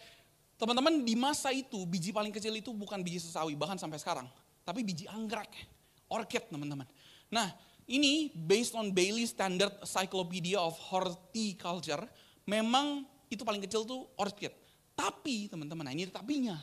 [0.61, 4.29] Teman-teman di masa itu biji paling kecil itu bukan biji sesawi bahkan sampai sekarang.
[4.61, 5.49] Tapi biji anggrek,
[6.05, 6.85] orchid teman-teman.
[7.33, 7.49] Nah
[7.91, 12.07] ini based on Bailey Standard Cyclopedia of Horticulture.
[12.47, 14.55] Memang itu paling kecil tuh orchid.
[14.95, 16.55] Tapi teman-teman, nah ini tapinya.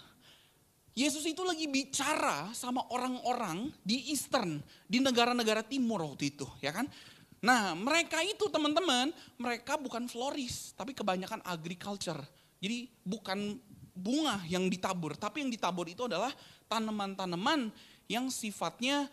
[0.97, 6.91] Yesus itu lagi bicara sama orang-orang di Eastern, di negara-negara timur waktu itu, ya kan?
[7.39, 12.19] Nah mereka itu teman-teman, mereka bukan floris, tapi kebanyakan agriculture.
[12.59, 13.63] Jadi bukan
[13.95, 16.35] bunga yang ditabur, tapi yang ditabur itu adalah
[16.67, 17.71] tanaman-tanaman
[18.11, 19.07] yang sifatnya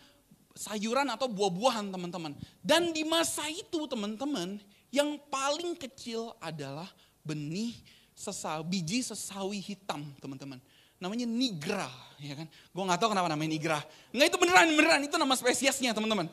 [0.55, 2.31] sayuran atau buah-buahan teman-teman.
[2.63, 4.57] Dan di masa itu teman-teman,
[4.89, 6.87] yang paling kecil adalah
[7.21, 7.75] benih
[8.15, 10.57] sesawi, biji sesawi hitam teman-teman.
[10.95, 12.47] Namanya nigra, ya kan?
[12.47, 13.79] Gue gak tahu kenapa namanya nigra.
[14.15, 16.31] Enggak itu beneran, beneran itu nama spesiesnya teman-teman.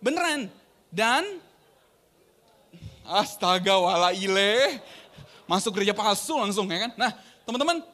[0.00, 0.48] Beneran.
[0.88, 1.44] Dan
[3.04, 4.80] astaga wala ile
[5.44, 6.92] masuk gereja palsu langsung ya kan.
[6.96, 7.12] Nah
[7.44, 7.84] teman-teman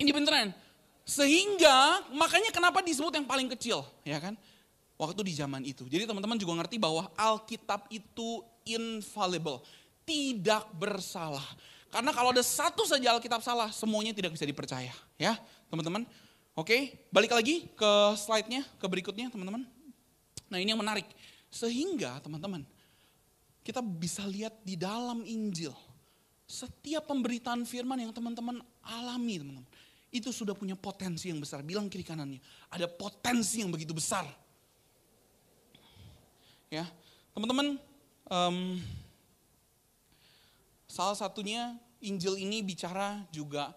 [0.00, 0.56] ini beneran.
[1.04, 4.32] Sehingga makanya kenapa disebut yang paling kecil ya kan.
[4.96, 5.84] Waktu di zaman itu.
[5.84, 9.60] Jadi teman-teman juga ngerti bahwa Alkitab itu infallible.
[10.08, 11.44] Tidak bersalah.
[11.92, 14.92] Karena kalau ada satu saja Alkitab salah, semuanya tidak bisa dipercaya.
[15.20, 15.36] Ya
[15.68, 16.08] teman-teman.
[16.56, 19.68] Oke, balik lagi ke slide-nya, ke berikutnya teman-teman.
[20.48, 21.04] Nah ini yang menarik.
[21.52, 22.64] Sehingga teman-teman,
[23.60, 25.76] kita bisa lihat di dalam Injil,
[26.48, 29.68] setiap pemberitaan firman yang teman-teman alami teman-teman,
[30.08, 31.60] itu sudah punya potensi yang besar.
[31.60, 32.40] Bilang kiri kanannya,
[32.72, 34.24] ada potensi yang begitu besar.
[36.66, 36.82] Ya,
[37.30, 37.78] teman-teman,
[38.26, 38.82] um,
[40.90, 43.70] salah satunya Injil ini bicara juga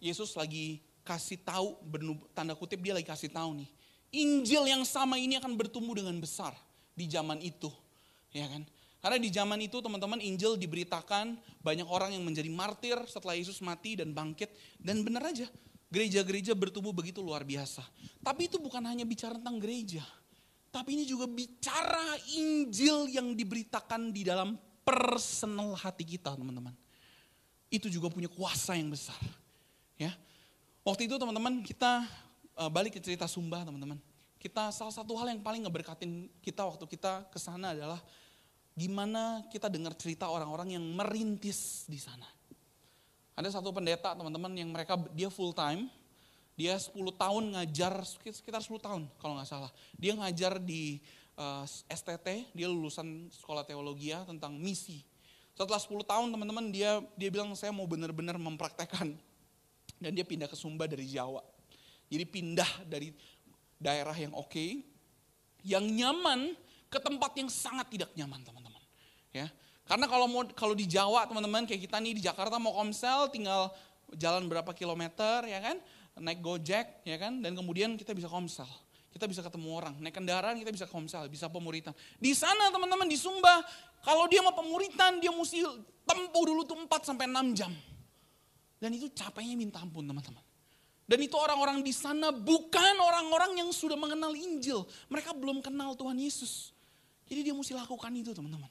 [0.00, 1.78] Yesus lagi kasih tahu,
[2.34, 3.70] tanda kutip dia lagi kasih tahu nih.
[4.10, 6.50] Injil yang sama ini akan bertumbuh dengan besar
[6.98, 7.70] di zaman itu.
[8.34, 8.66] Ya kan?
[9.00, 13.96] Karena di zaman itu teman-teman Injil diberitakan banyak orang yang menjadi martir setelah Yesus mati
[13.96, 14.50] dan bangkit.
[14.76, 15.48] Dan benar aja
[15.88, 17.86] gereja-gereja bertumbuh begitu luar biasa.
[18.20, 20.04] Tapi itu bukan hanya bicara tentang gereja.
[20.70, 24.54] Tapi ini juga bicara Injil yang diberitakan di dalam
[24.86, 26.74] personal hati kita teman-teman.
[27.70, 29.18] Itu juga punya kuasa yang besar.
[29.98, 30.14] Ya,
[30.80, 32.08] Waktu itu teman-teman kita
[32.56, 34.00] eh, balik ke cerita Sumba teman-teman
[34.40, 38.00] kita salah satu hal yang paling ngeberkatin kita waktu kita ke sana adalah
[38.72, 42.24] gimana kita dengar cerita orang-orang yang merintis di sana.
[43.36, 45.92] Ada satu pendeta teman-teman yang mereka dia full time,
[46.60, 49.72] dia 10 tahun ngajar sekitar 10 tahun kalau nggak salah.
[49.96, 51.00] Dia ngajar di
[51.40, 55.00] uh, eh, STT, dia lulusan sekolah teologi ya tentang misi.
[55.56, 59.16] Setelah 10 tahun teman-teman dia dia bilang saya mau benar-benar mempraktekkan
[59.96, 61.40] dan dia pindah ke Sumba dari Jawa.
[62.12, 63.08] Jadi pindah dari
[63.80, 64.84] daerah yang oke, okay,
[65.64, 66.52] yang nyaman
[66.92, 68.82] ke tempat yang sangat tidak nyaman teman-teman.
[69.32, 69.48] Ya,
[69.88, 73.72] karena kalau mau kalau di Jawa teman-teman kayak kita nih di Jakarta mau komsel tinggal
[74.18, 75.80] jalan berapa kilometer ya kan,
[76.20, 77.40] naik Gojek, ya kan?
[77.40, 78.68] Dan kemudian kita bisa komsel.
[79.10, 81.90] Kita bisa ketemu orang, naik kendaraan kita bisa komsel, bisa pemuritan.
[82.14, 83.58] Di sana teman-teman di Sumba,
[84.06, 85.66] kalau dia mau pemuritan, dia mesti
[86.06, 87.72] tempuh dulu tuh 4 sampai 6 jam.
[88.78, 90.40] Dan itu capeknya minta ampun teman-teman.
[91.10, 94.86] Dan itu orang-orang di sana bukan orang-orang yang sudah mengenal Injil.
[95.10, 96.70] Mereka belum kenal Tuhan Yesus.
[97.26, 98.70] Jadi dia mesti lakukan itu teman-teman.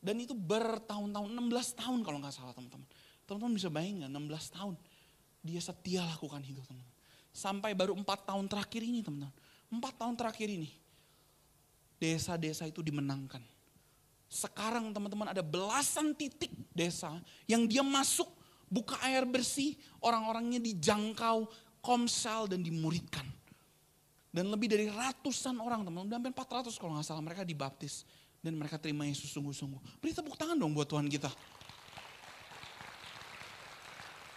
[0.00, 2.88] Dan itu bertahun-tahun, 16 tahun kalau nggak salah teman-teman.
[3.28, 4.74] Teman-teman bisa bayangin 16 tahun.
[5.40, 6.96] Dia setia lakukan itu teman-teman.
[7.30, 9.34] Sampai baru 4 tahun terakhir ini teman-teman.
[9.70, 10.70] 4 tahun terakhir ini.
[12.00, 13.40] Desa-desa itu dimenangkan.
[14.30, 17.18] Sekarang teman-teman ada belasan titik desa
[17.50, 18.30] yang dia masuk
[18.70, 21.50] buka air bersih, orang-orangnya dijangkau,
[21.82, 23.26] komsel dan dimuridkan.
[24.30, 28.06] Dan lebih dari ratusan orang teman, udah hampir 400 kalau nggak salah mereka dibaptis.
[28.40, 30.00] Dan mereka terima Yesus sungguh-sungguh.
[30.00, 31.28] Beri tepuk tangan dong buat Tuhan kita.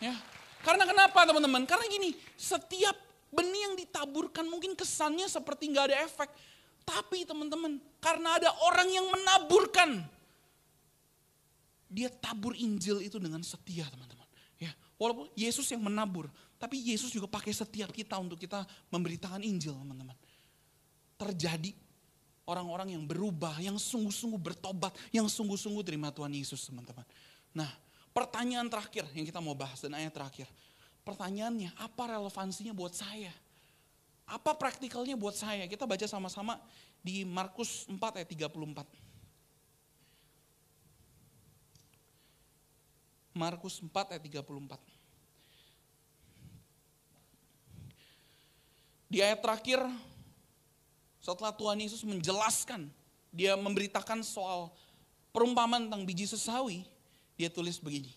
[0.03, 0.17] Ya,
[0.63, 1.67] karena kenapa teman-teman?
[1.67, 2.95] Karena gini, setiap
[3.35, 6.31] benih yang ditaburkan mungkin kesannya seperti nggak ada efek.
[6.87, 10.03] Tapi teman-teman, karena ada orang yang menaburkan,
[11.91, 14.27] dia tabur Injil itu dengan setia teman-teman.
[14.55, 19.75] Ya, walaupun Yesus yang menabur, tapi Yesus juga pakai setiap kita untuk kita memberitakan Injil
[19.75, 20.15] teman-teman.
[21.19, 21.71] Terjadi
[22.47, 27.03] orang-orang yang berubah, yang sungguh-sungguh bertobat, yang sungguh-sungguh terima Tuhan Yesus teman-teman.
[27.55, 27.71] Nah
[28.13, 30.47] pertanyaan terakhir yang kita mau bahas dan ayat terakhir.
[31.03, 33.33] Pertanyaannya apa relevansinya buat saya?
[34.23, 35.67] Apa praktikalnya buat saya?
[35.67, 36.55] Kita baca sama-sama
[37.03, 38.87] di Markus 4 ayat 34.
[43.35, 44.79] Markus 4 ayat 34.
[49.11, 49.83] Di ayat terakhir
[51.19, 52.87] setelah Tuhan Yesus menjelaskan,
[53.33, 54.71] dia memberitakan soal
[55.33, 56.85] perumpamaan tentang biji sesawi,
[57.37, 58.13] dia tulis begini.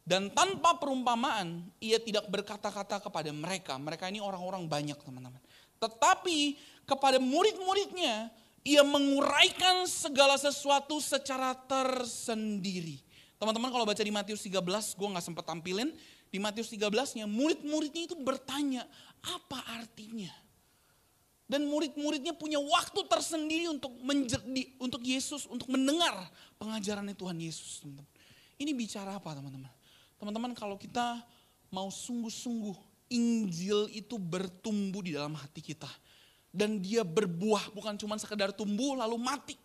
[0.00, 3.78] Dan tanpa perumpamaan, ia tidak berkata-kata kepada mereka.
[3.78, 5.38] Mereka ini orang-orang banyak teman-teman.
[5.78, 8.32] Tetapi kepada murid-muridnya,
[8.66, 13.00] ia menguraikan segala sesuatu secara tersendiri.
[13.40, 15.94] Teman-teman kalau baca di Matius 13, gue gak sempat tampilin.
[16.30, 18.84] Di Matius 13-nya, murid-muridnya itu bertanya,
[19.24, 20.30] apa artinya?
[21.50, 26.14] Dan murid-muridnya punya waktu tersendiri untuk menjadi, untuk Yesus, untuk mendengar
[26.58, 27.82] pengajaran Tuhan Yesus.
[27.82, 28.09] Teman-teman.
[28.60, 29.72] Ini bicara apa teman-teman?
[30.20, 31.24] Teman-teman kalau kita
[31.72, 32.76] mau sungguh-sungguh
[33.10, 35.88] Injil itu bertumbuh di dalam hati kita.
[36.52, 39.56] Dan dia berbuah bukan cuma sekedar tumbuh lalu mati.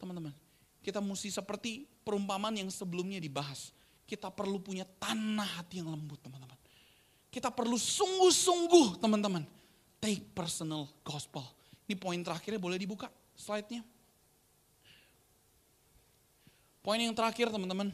[0.00, 0.32] Teman-teman,
[0.80, 3.76] kita mesti seperti perumpamaan yang sebelumnya dibahas.
[4.08, 6.56] Kita perlu punya tanah hati yang lembut teman-teman.
[7.28, 9.44] Kita perlu sungguh-sungguh teman-teman
[10.04, 11.40] Take personal gospel.
[11.88, 13.80] Ini poin terakhirnya boleh dibuka slide-nya.
[16.84, 17.88] Poin yang terakhir teman-teman.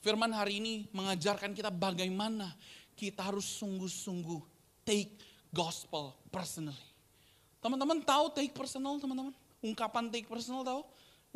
[0.00, 2.48] Firman hari ini mengajarkan kita bagaimana
[2.96, 4.40] kita harus sungguh-sungguh
[4.80, 5.12] take
[5.52, 6.88] gospel personally.
[7.60, 9.36] Teman-teman tahu take personal teman-teman?
[9.60, 10.80] Ungkapan take personal tahu?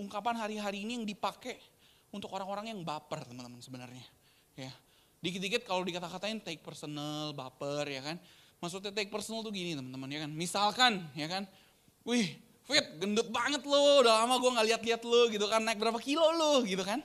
[0.00, 1.60] Ungkapan hari-hari ini yang dipakai
[2.08, 4.04] untuk orang-orang yang baper teman-teman sebenarnya.
[4.56, 4.72] Ya,
[5.20, 8.16] Dikit-dikit kalau dikata-katain take personal, baper ya kan.
[8.64, 10.30] Maksudnya take personal tuh gini teman-teman ya kan.
[10.32, 11.44] Misalkan ya kan,
[12.08, 12.32] wih
[12.64, 15.60] Fit gendut banget lo, udah lama gue gak lihat-lihat lo gitu kan.
[15.60, 17.04] Naik berapa kilo lo gitu kan.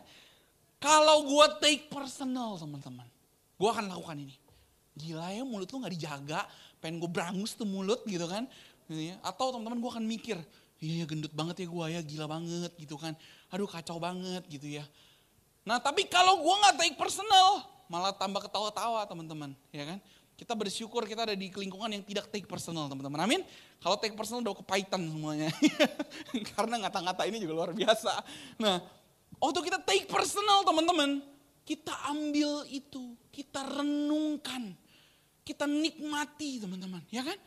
[0.79, 3.03] Kalau gue take personal teman-teman,
[3.59, 4.35] gue akan lakukan ini.
[4.95, 6.47] Gila ya mulut lo gak dijaga,
[6.79, 8.47] pengen gue berangus tuh mulut gitu kan.
[8.87, 9.15] Gitu ya.
[9.19, 10.39] Atau teman-teman gue akan mikir,
[10.79, 13.11] iya gendut banget ya gue ya, gila banget gitu kan.
[13.51, 14.87] Aduh kacau banget gitu ya.
[15.67, 19.99] Nah tapi kalau gue gak take personal, malah tambah ketawa-tawa teman-teman, ya kan?
[20.39, 23.19] Kita bersyukur kita ada di lingkungan yang tidak take personal teman-teman.
[23.27, 23.43] Amin.
[23.83, 25.51] Kalau take personal udah kepahitan semuanya.
[26.55, 28.23] Karena ngata-ngata ini juga luar biasa.
[28.55, 28.79] Nah,
[29.39, 31.23] waktu kita take personal teman-teman,
[31.63, 34.75] kita ambil itu, kita renungkan,
[35.47, 37.39] kita nikmati teman-teman, ya kan?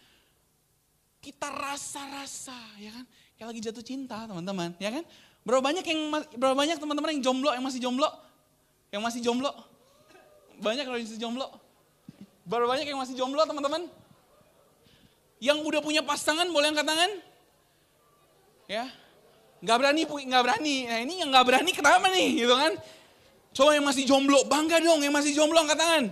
[1.22, 3.04] Kita rasa-rasa, ya kan?
[3.38, 5.04] Kayak lagi jatuh cinta teman-teman, ya kan?
[5.42, 6.00] Berapa banyak yang
[6.38, 8.08] berapa banyak teman-teman yang jomblo, yang masih jomblo?
[8.90, 9.50] Yang masih jomblo?
[10.62, 11.46] Banyak kalau masih jomblo.
[12.46, 13.86] Berapa banyak yang masih jomblo teman-teman?
[15.42, 17.10] Yang udah punya pasangan boleh angkat tangan?
[18.70, 18.86] Ya,
[19.62, 20.76] nggak berani, nggak berani.
[20.90, 22.72] Nah ini yang nggak berani kenapa nih, gitu kan?
[23.52, 26.04] Coba yang masih jomblo, bangga dong yang masih jomblo angkat tangan.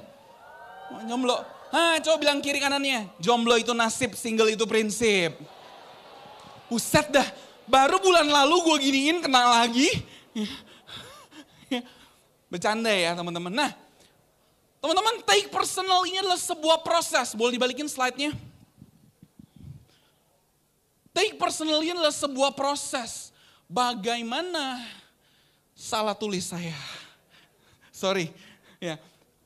[1.10, 1.36] Jomblo.
[1.70, 3.10] Hah, coba bilang kiri kanannya.
[3.18, 5.34] Jomblo itu nasib, single itu prinsip.
[6.70, 7.26] Buset dah,
[7.66, 9.90] baru bulan lalu gue giniin kena lagi.
[12.50, 13.54] Bercanda ya teman-teman.
[13.54, 13.70] Nah,
[14.80, 17.36] Teman-teman, take personal ini adalah sebuah proses.
[17.36, 18.32] Boleh dibalikin slide-nya?
[21.12, 23.28] Take personal ini adalah sebuah proses.
[23.70, 24.82] Bagaimana
[25.78, 26.74] salah tulis saya?
[27.94, 28.34] Sorry.
[28.82, 28.98] Ya.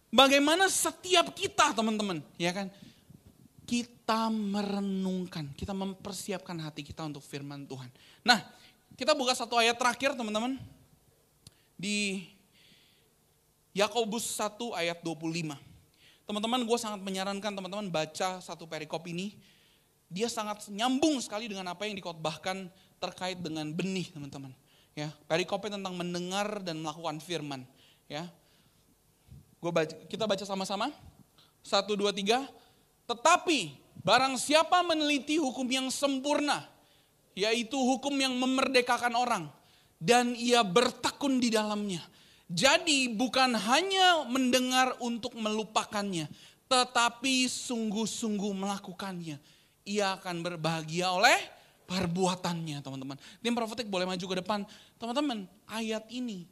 [0.08, 2.72] bagaimana setiap kita teman-teman, ya kan?
[3.68, 7.90] Kita merenungkan, kita mempersiapkan hati kita untuk firman Tuhan.
[8.24, 8.40] Nah,
[8.96, 10.56] kita buka satu ayat terakhir teman-teman.
[11.76, 12.24] Di
[13.76, 15.58] Yakobus 1 ayat 25.
[16.24, 19.36] Teman-teman gue sangat menyarankan teman-teman baca satu perikop ini.
[20.08, 22.70] Dia sangat nyambung sekali dengan apa yang dikotbahkan
[23.10, 24.52] terkait dengan benih teman-teman.
[24.94, 27.66] Ya, perikopnya tentang mendengar dan melakukan firman.
[28.06, 28.30] Ya,
[29.64, 30.92] Gua baca, kita baca sama-sama.
[31.64, 32.44] Satu, dua, tiga.
[33.08, 33.72] Tetapi
[34.04, 36.68] barang siapa meneliti hukum yang sempurna,
[37.32, 39.48] yaitu hukum yang memerdekakan orang,
[39.96, 42.04] dan ia bertekun di dalamnya.
[42.44, 46.28] Jadi bukan hanya mendengar untuk melupakannya,
[46.68, 49.40] tetapi sungguh-sungguh melakukannya.
[49.88, 51.40] Ia akan berbahagia oleh
[51.84, 53.16] perbuatannya teman-teman.
[53.40, 54.60] Tim profetik boleh maju ke depan.
[54.96, 56.48] Teman-teman ayat ini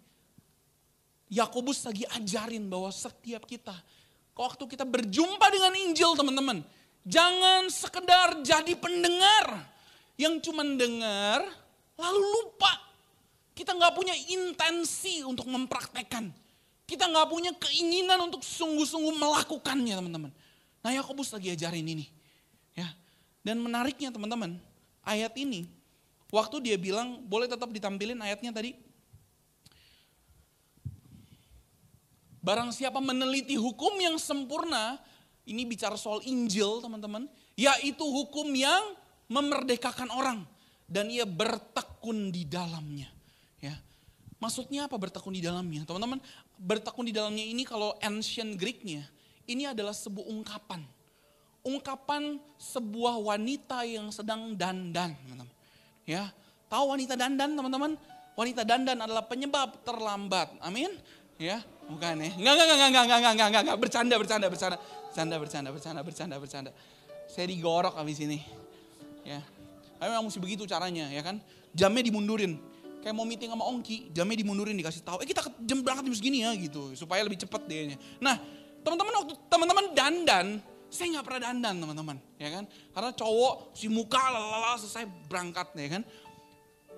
[1.33, 3.73] Yakobus lagi ajarin bahwa setiap kita,
[4.37, 6.61] waktu kita berjumpa dengan Injil teman-teman,
[7.09, 9.65] jangan sekedar jadi pendengar
[10.21, 11.41] yang cuma dengar
[11.97, 12.73] lalu lupa.
[13.57, 16.29] Kita nggak punya intensi untuk mempraktekkan.
[16.85, 20.33] Kita nggak punya keinginan untuk sungguh-sungguh melakukannya teman-teman.
[20.85, 22.05] Nah Yakobus lagi ajarin ini.
[22.77, 22.93] ya.
[23.41, 24.61] Dan menariknya teman-teman,
[25.03, 25.69] ayat ini,
[26.31, 28.75] waktu dia bilang boleh tetap ditampilin ayatnya tadi,
[32.43, 34.99] Barang siapa meneliti hukum yang sempurna,
[35.47, 38.83] ini bicara soal Injil teman-teman, yaitu hukum yang
[39.31, 40.43] memerdekakan orang
[40.91, 43.07] dan ia bertekun di dalamnya.
[43.63, 43.79] Ya.
[44.43, 45.87] Maksudnya apa bertekun di dalamnya?
[45.87, 46.19] Teman-teman,
[46.59, 49.07] bertekun di dalamnya ini kalau ancient Greeknya,
[49.47, 50.83] ini adalah sebuah ungkapan.
[51.63, 55.55] Ungkapan sebuah wanita yang sedang dandan, teman-teman.
[56.03, 56.35] Ya,
[56.67, 57.95] tahu wanita dandan, teman-teman?
[58.35, 60.59] Wanita dandan adalah penyebab terlambat.
[60.59, 60.91] Amin.
[61.39, 62.31] Ya, Bukan ya?
[62.39, 66.01] Enggak, enggak, enggak, enggak, enggak, enggak, enggak, enggak, enggak, bercanda, bercanda, bercanda, bercanda, bercanda, bercanda,
[66.01, 66.71] bercanda, bercanda.
[67.29, 68.39] Saya digorok habis ini.
[69.27, 69.41] Ya.
[70.01, 71.39] Tapi memang mesti begitu caranya, ya kan?
[71.77, 72.59] Jamnya dimundurin.
[73.03, 75.21] Kayak mau meeting sama Ongki, jamnya dimundurin dikasih tahu.
[75.21, 77.99] Eh kita jam berangkat jam segini ya gitu, supaya lebih cepat dia.
[78.23, 78.39] Nah,
[78.87, 80.47] teman-teman waktu teman-teman dandan,
[80.93, 82.69] saya nggak pernah dandan teman-teman, ya kan?
[82.93, 86.03] Karena cowok si muka lalala selesai berangkat, ya kan?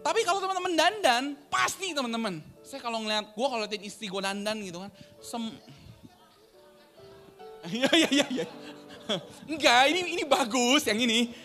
[0.03, 4.59] Tapi kalau teman-teman dandan, pasti teman-teman saya kalau ngeliat, gue kalau liatin istri gue dandan
[4.65, 4.91] gitu kan,
[5.21, 5.53] sem...
[7.71, 8.47] Iya, iya, iya, iya.
[9.53, 11.29] Enggak, ini ini bagus yang ini.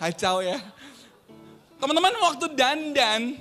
[0.00, 0.56] Kacau ya.
[1.76, 3.36] Teman-teman waktu dandan,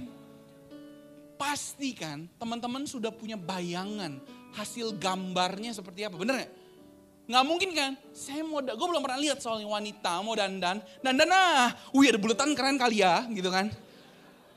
[1.36, 4.20] pastikan teman-teman sudah punya bayangan
[4.56, 6.16] hasil gambarnya seperti apa.
[6.16, 6.52] Bener gak?
[7.26, 7.92] Nggak mungkin kan?
[8.14, 10.78] Saya mau, gue belum pernah lihat soalnya wanita mau dandan.
[11.02, 13.74] Dandan ah, wih ada bulatan keren kali ya gitu kan.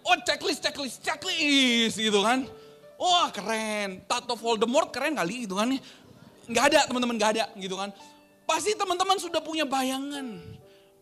[0.05, 2.45] Oh checklist, checklist, checklist gitu kan.
[3.01, 5.73] Wah oh, keren, tato Voldemort keren kali gitu kan.
[6.49, 7.89] Nggak ada teman-teman, nggak ada gitu kan.
[8.45, 10.41] Pasti teman-teman sudah punya bayangan.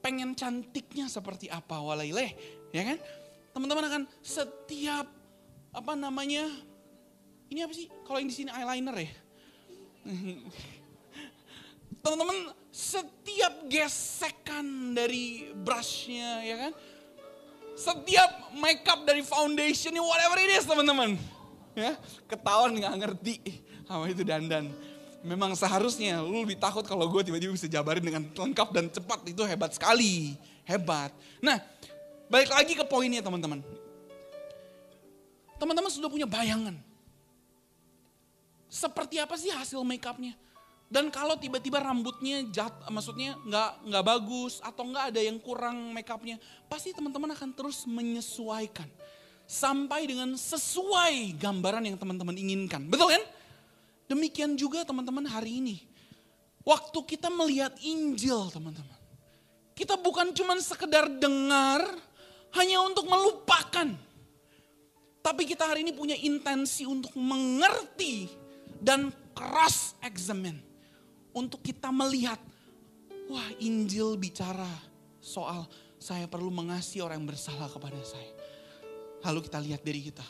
[0.02, 2.30] Pengen cantiknya seperti apa walaileh,
[2.70, 2.98] ya kan?
[3.50, 5.08] Teman-teman akan setiap
[5.76, 6.48] apa namanya?
[7.52, 7.92] Ini apa sih?
[8.08, 9.10] Kalau yang di sini eyeliner ya?
[12.02, 16.72] Teman-teman, setiap gesekan dari brushnya, ya kan?
[17.76, 21.20] Setiap makeup dari foundationnya, whatever it is teman-teman.
[21.76, 21.92] Ya,
[22.24, 23.36] ketahuan nggak ngerti
[23.84, 24.72] sama itu dandan.
[25.20, 29.28] Memang seharusnya lu lebih takut kalau gue tiba-tiba bisa jabarin dengan lengkap dan cepat.
[29.28, 30.38] Itu hebat sekali.
[30.64, 31.12] Hebat.
[31.44, 31.60] Nah,
[32.32, 33.60] balik lagi ke poinnya teman-teman.
[35.56, 36.76] Teman-teman sudah punya bayangan.
[38.66, 40.36] Seperti apa sih hasil makeupnya?
[40.86, 46.38] Dan kalau tiba-tiba rambutnya jat, maksudnya nggak nggak bagus atau nggak ada yang kurang makeupnya,
[46.70, 48.86] pasti teman-teman akan terus menyesuaikan
[49.46, 52.86] sampai dengan sesuai gambaran yang teman-teman inginkan.
[52.86, 53.24] Betul kan?
[54.06, 55.76] Demikian juga teman-teman hari ini.
[56.62, 58.98] Waktu kita melihat Injil teman-teman.
[59.74, 61.82] Kita bukan cuma sekedar dengar
[62.58, 64.05] hanya untuk melupakan.
[65.26, 68.30] Tapi kita hari ini punya intensi untuk mengerti
[68.78, 70.62] dan cross examine
[71.34, 72.38] untuk kita melihat,
[73.26, 74.70] wah Injil bicara
[75.18, 75.66] soal
[75.98, 78.30] saya perlu mengasihi orang yang bersalah kepada saya.
[79.26, 80.22] Lalu kita lihat diri kita,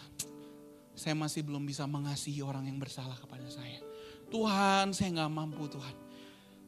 [0.96, 3.84] saya masih belum bisa mengasihi orang yang bersalah kepada saya.
[4.32, 5.96] Tuhan, saya nggak mampu Tuhan.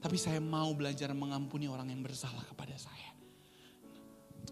[0.04, 3.08] Tapi saya mau belajar mengampuni orang yang bersalah kepada saya.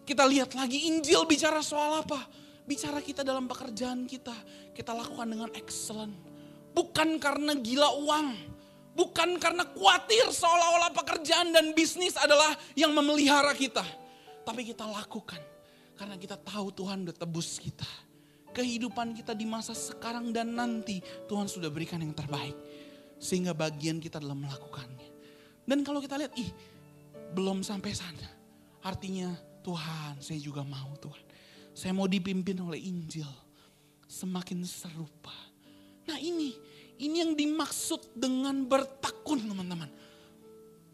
[0.01, 2.46] Kita lihat lagi Injil bicara soal apa?
[2.67, 4.35] Bicara kita dalam pekerjaan kita.
[4.75, 6.15] Kita lakukan dengan excellent.
[6.77, 8.57] Bukan karena gila uang
[8.97, 13.85] Bukan karena khawatir seolah-olah pekerjaan dan bisnis adalah yang memelihara kita.
[14.41, 15.37] Tapi kita lakukan
[16.01, 17.87] karena kita tahu Tuhan udah tebus kita.
[18.57, 22.57] kehidupan kita di masa sekarang dan nanti Tuhan sudah berikan yang terbaik.
[23.21, 25.13] Sehingga bagian kita dalam melakukannya.
[25.69, 26.49] Dan kalau kita lihat, ih
[27.37, 28.25] belum sampai sana.
[28.81, 29.29] Artinya
[29.61, 31.26] Tuhan saya juga mau Tuhan.
[31.77, 33.29] Saya mau dipimpin oleh Injil.
[34.09, 35.37] Semakin serupa.
[36.09, 36.57] Nah ini,
[36.97, 39.93] ini yang dimaksud dengan bertekun teman-teman.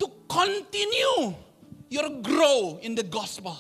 [0.03, 1.39] To continue
[1.87, 3.55] your grow in the gospel.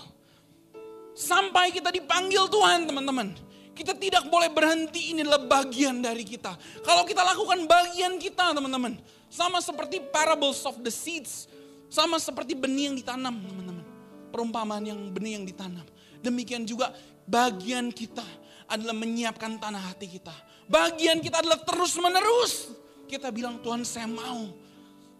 [1.14, 3.39] Sampai kita dipanggil Tuhan teman-teman.
[3.70, 6.59] Kita tidak boleh berhenti, ini adalah bagian dari kita.
[6.83, 8.99] Kalau kita lakukan bagian kita teman-teman.
[9.31, 11.47] Sama seperti parables of the seeds.
[11.87, 13.87] Sama seperti benih yang ditanam teman-teman.
[14.35, 15.87] Perumpamaan yang benih yang ditanam.
[16.23, 16.95] Demikian juga
[17.27, 18.25] bagian kita
[18.70, 20.33] adalah menyiapkan tanah hati kita.
[20.70, 22.73] Bagian kita adalah terus menerus.
[23.05, 24.49] Kita bilang Tuhan saya mau.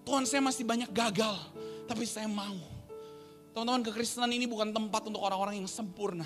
[0.03, 1.37] Tuhan saya masih banyak gagal.
[1.85, 2.57] Tapi saya mau.
[3.53, 6.25] Teman-teman kekristenan ini bukan tempat untuk orang-orang yang sempurna.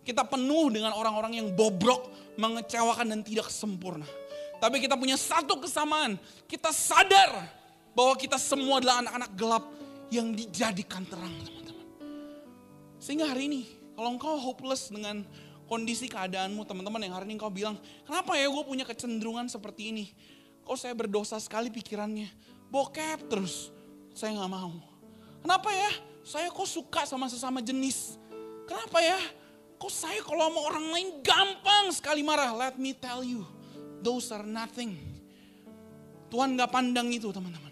[0.00, 2.08] Kita penuh dengan orang-orang yang bobrok,
[2.40, 4.08] mengecewakan dan tidak sempurna.
[4.60, 6.16] Tapi kita punya satu kesamaan.
[6.48, 7.44] Kita sadar
[7.92, 9.64] bahwa kita semua adalah anak-anak gelap
[10.08, 11.86] yang dijadikan terang teman-teman.
[12.96, 13.62] Sehingga hari ini
[13.94, 15.22] kalau engkau hopeless dengan
[15.70, 20.04] kondisi keadaanmu teman-teman yang hari ini engkau bilang, kenapa ya gue punya kecenderungan seperti ini?
[20.66, 22.28] Kok saya berdosa sekali pikirannya,
[22.68, 23.70] bokep terus,
[24.12, 24.74] saya gak mau.
[25.44, 25.92] Kenapa ya?
[26.24, 28.16] Saya kok suka sama sesama jenis.
[28.64, 29.20] Kenapa ya?
[29.76, 32.48] Kok saya kalau sama orang lain gampang sekali marah.
[32.56, 33.44] Let me tell you,
[34.00, 34.96] those are nothing.
[36.32, 37.63] Tuhan gak pandang itu teman-teman.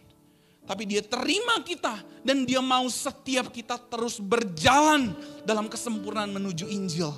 [0.63, 5.11] Tapi dia terima kita dan dia mau setiap kita terus berjalan
[5.43, 7.11] dalam kesempurnaan menuju Injil.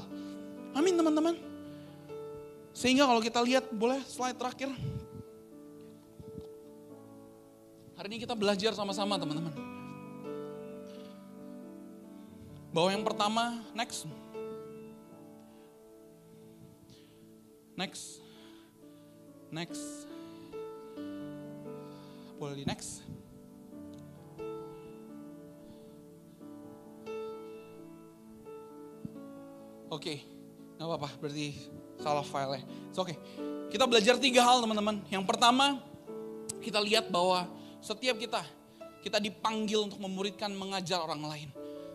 [0.72, 1.36] Amin teman-teman.
[2.74, 4.72] Sehingga kalau kita lihat, boleh slide terakhir.
[7.94, 9.54] Hari ini kita belajar sama-sama teman-teman.
[12.74, 14.10] Bahwa yang pertama, next.
[17.78, 18.18] Next.
[19.54, 20.10] Next.
[22.34, 23.06] Boleh di next.
[29.94, 30.18] Oke, okay.
[30.74, 31.54] nggak apa-apa, berarti
[32.02, 32.66] salah file Oke,
[32.98, 33.16] okay.
[33.70, 34.98] kita belajar tiga hal teman-teman.
[35.06, 35.78] Yang pertama,
[36.58, 37.46] kita lihat bahwa
[37.78, 38.42] setiap kita,
[39.06, 41.48] kita dipanggil untuk memuridkan, mengajar orang lain.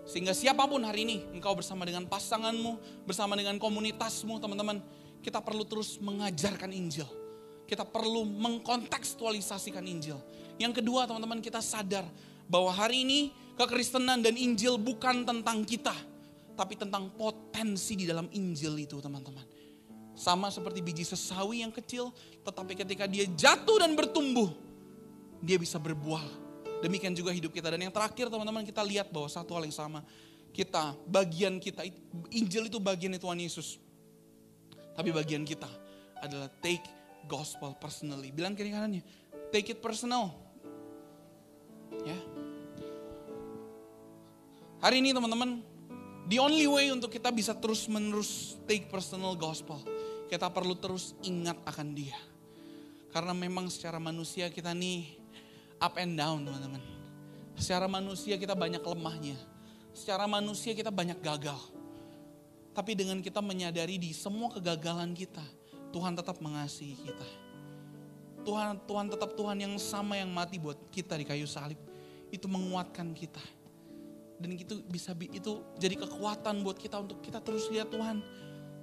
[0.08, 4.80] Sehingga siapa pun hari ini, engkau bersama dengan pasanganmu, bersama dengan komunitasmu teman-teman,
[5.20, 7.04] kita perlu terus mengajarkan Injil.
[7.68, 10.16] Kita perlu mengkontekstualisasikan Injil.
[10.56, 12.08] Yang kedua teman-teman kita sadar
[12.48, 15.92] bahwa hari ini kekristenan dan Injil bukan tentang kita
[16.60, 19.48] tapi tentang potensi di dalam Injil itu teman-teman.
[20.12, 22.12] Sama seperti biji sesawi yang kecil,
[22.44, 24.52] tetapi ketika dia jatuh dan bertumbuh,
[25.40, 26.28] dia bisa berbuah.
[26.84, 27.72] Demikian juga hidup kita.
[27.72, 30.04] Dan yang terakhir teman-teman kita lihat bahwa satu hal yang sama.
[30.52, 31.88] Kita, bagian kita,
[32.36, 33.80] Injil itu bagian Tuhan Yesus.
[35.00, 35.72] Tapi bagian kita
[36.20, 36.84] adalah take
[37.32, 38.36] gospel personally.
[38.36, 39.00] Bilang kiri kanannya,
[39.56, 40.36] take it personal.
[42.04, 42.20] Ya.
[44.84, 45.64] Hari ini teman-teman,
[46.30, 49.82] The only way untuk kita bisa terus menerus take personal gospel.
[50.30, 52.14] Kita perlu terus ingat akan dia.
[53.10, 55.18] Karena memang secara manusia kita nih
[55.82, 56.86] up and down teman-teman.
[57.58, 59.42] Secara manusia kita banyak lemahnya.
[59.90, 61.58] Secara manusia kita banyak gagal.
[62.78, 65.42] Tapi dengan kita menyadari di semua kegagalan kita,
[65.90, 67.28] Tuhan tetap mengasihi kita.
[68.46, 71.82] Tuhan Tuhan tetap Tuhan yang sama yang mati buat kita di kayu salib.
[72.30, 73.42] Itu menguatkan kita
[74.40, 78.24] dan itu bisa itu jadi kekuatan buat kita untuk kita terus lihat Tuhan.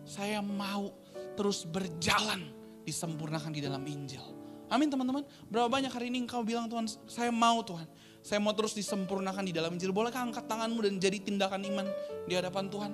[0.06, 0.94] Saya mau
[1.34, 2.46] terus berjalan
[2.86, 4.22] disempurnakan di dalam Injil.
[4.70, 5.26] Amin teman-teman.
[5.50, 7.86] Berapa banyak hari ini engkau bilang Tuhan, saya mau Tuhan.
[8.22, 9.94] Saya mau terus disempurnakan di dalam Injil.
[9.94, 11.86] Bolehkah angkat tanganmu dan jadi tindakan iman
[12.26, 12.92] di hadapan Tuhan?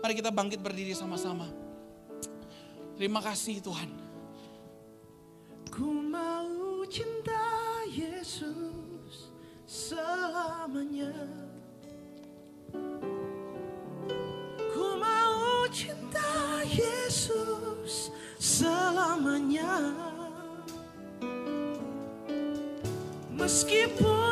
[0.00, 1.48] Mari kita bangkit berdiri sama-sama.
[2.96, 3.88] Terima kasih Tuhan.
[5.68, 7.44] Ku mau cinta
[7.88, 9.28] Yesus
[9.68, 11.12] selamanya.
[23.34, 24.29] Meskipun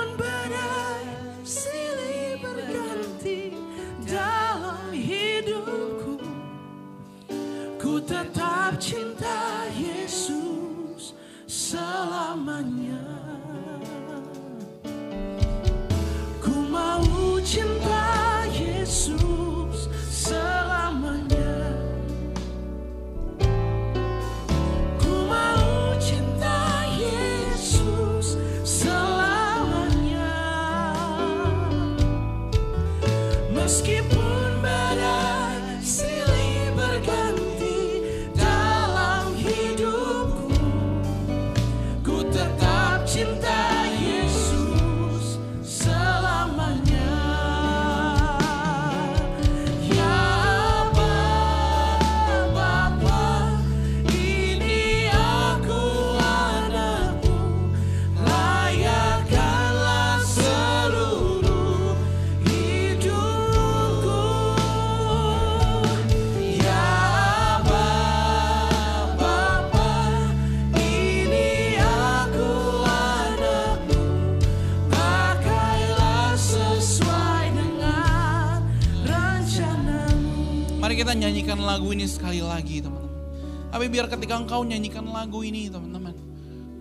[80.99, 83.23] kita nyanyikan lagu ini sekali lagi teman-teman.
[83.71, 86.11] Tapi biar ketika engkau nyanyikan lagu ini teman-teman.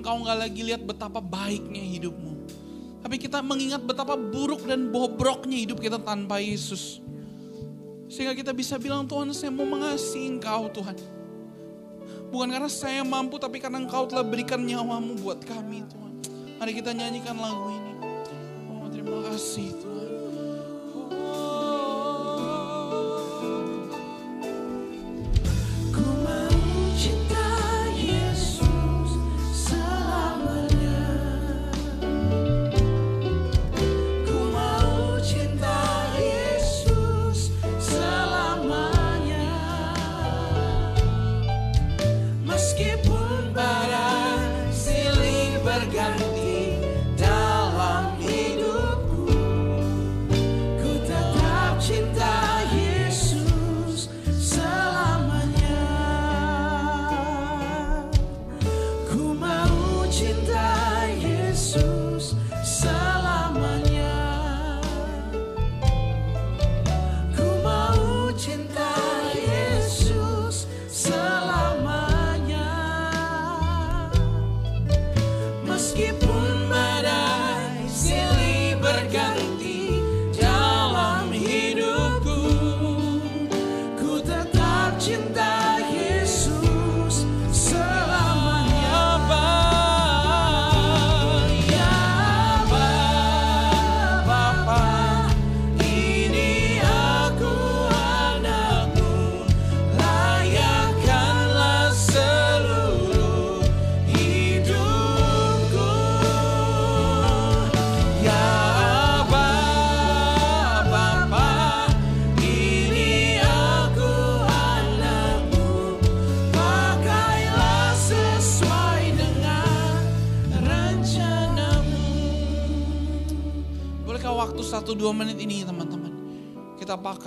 [0.02, 2.34] Engkau nggak lagi lihat betapa baiknya hidupmu.
[3.06, 6.98] Tapi kita mengingat betapa buruk dan bobroknya hidup kita tanpa Yesus.
[8.10, 10.98] Sehingga kita bisa bilang Tuhan saya mau mengasihi engkau Tuhan.
[12.34, 16.14] Bukan karena saya mampu tapi karena engkau telah berikan nyawamu buat kami Tuhan.
[16.58, 17.94] Mari kita nyanyikan lagu ini.
[18.74, 19.97] Oh terima kasih Tuhan.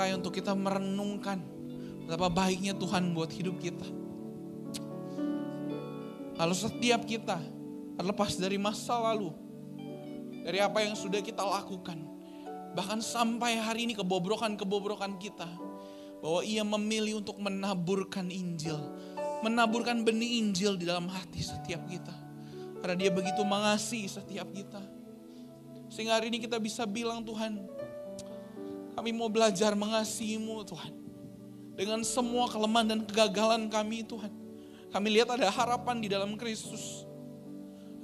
[0.08, 1.44] Untuk kita merenungkan.
[2.08, 3.86] Betapa baiknya Tuhan buat hidup kita.
[6.40, 7.36] Lalu setiap kita
[8.00, 9.30] terlepas dari masa lalu.
[10.40, 12.00] Dari apa yang sudah kita lakukan.
[12.72, 15.46] Bahkan sampai hari ini kebobrokan-kebobrokan kita.
[16.24, 18.80] Bahwa ia memilih untuk menaburkan Injil.
[19.44, 22.16] Menaburkan benih Injil di dalam hati setiap kita.
[22.80, 24.80] Karena dia begitu mengasihi setiap kita.
[25.92, 27.60] Sehingga hari ini kita bisa bilang Tuhan,
[28.94, 30.92] kami mau belajar mengasihimu Tuhan.
[31.78, 34.32] Dengan semua kelemahan dan kegagalan kami Tuhan.
[34.90, 37.06] Kami lihat ada harapan di dalam Kristus.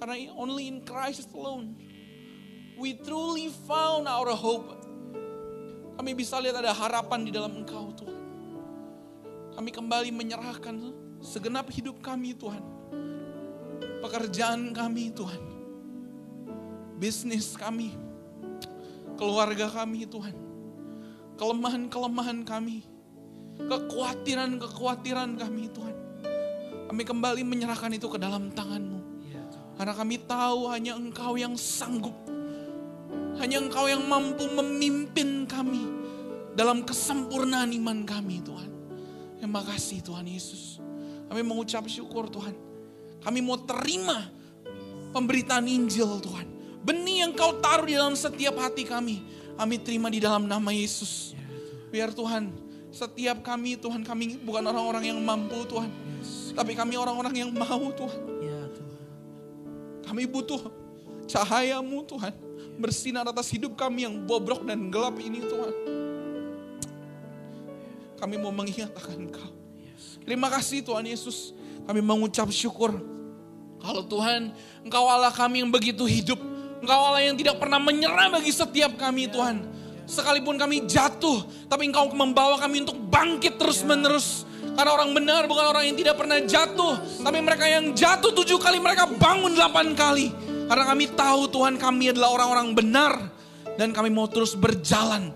[0.00, 1.76] Karena only in Christ alone
[2.76, 4.76] we truly found our hope.
[5.96, 8.20] Kami bisa lihat ada harapan di dalam Engkau Tuhan.
[9.56, 10.76] Kami kembali menyerahkan
[11.24, 12.60] segenap hidup kami Tuhan.
[14.04, 15.40] Pekerjaan kami Tuhan.
[17.00, 17.96] Bisnis kami.
[19.16, 20.45] Keluarga kami Tuhan.
[21.36, 22.84] Kelemahan-kelemahan kami.
[23.56, 25.96] Kekhawatiran-kekhawatiran kami Tuhan.
[26.86, 29.00] Kami kembali menyerahkan itu ke dalam tangan-Mu.
[29.76, 32.16] Karena kami tahu hanya Engkau yang sanggup.
[33.36, 35.84] Hanya Engkau yang mampu memimpin kami
[36.56, 38.70] dalam kesempurnaan iman kami Tuhan.
[39.36, 40.80] Terima kasih Tuhan Yesus.
[41.28, 42.56] Kami mengucap syukur Tuhan.
[43.20, 44.32] Kami mau terima
[45.12, 46.48] pemberitaan Injil Tuhan.
[46.80, 49.20] Benih yang kau taruh di dalam setiap hati kami.
[49.56, 51.32] Kami terima di dalam nama Yesus.
[51.88, 52.52] Biar Tuhan,
[52.92, 55.88] setiap kami Tuhan, kami bukan orang-orang yang mampu Tuhan.
[56.56, 58.20] Tapi kami orang-orang yang mau Tuhan.
[58.40, 58.60] Ya.
[60.08, 60.72] Kami butuh
[61.28, 62.32] cahayamu Tuhan.
[62.76, 65.74] Bersinar atas hidup kami yang bobrok dan gelap ini Tuhan.
[68.16, 69.52] Kami mau mengingatkan Engkau.
[70.24, 71.52] Terima kasih Tuhan Yesus.
[71.84, 72.96] Kami mengucap syukur.
[73.76, 76.40] Kalau Tuhan, Engkau Allah kami yang begitu hidup.
[76.82, 79.64] Engkau Allah yang tidak pernah menyerah bagi setiap kami Tuhan.
[80.06, 84.46] Sekalipun kami jatuh, tapi Engkau membawa kami untuk bangkit terus menerus.
[84.76, 87.00] Karena orang benar bukan orang yang tidak pernah jatuh.
[87.24, 90.28] Tapi mereka yang jatuh tujuh kali, mereka bangun delapan kali.
[90.68, 93.12] Karena kami tahu Tuhan kami adalah orang-orang benar.
[93.80, 95.32] Dan kami mau terus berjalan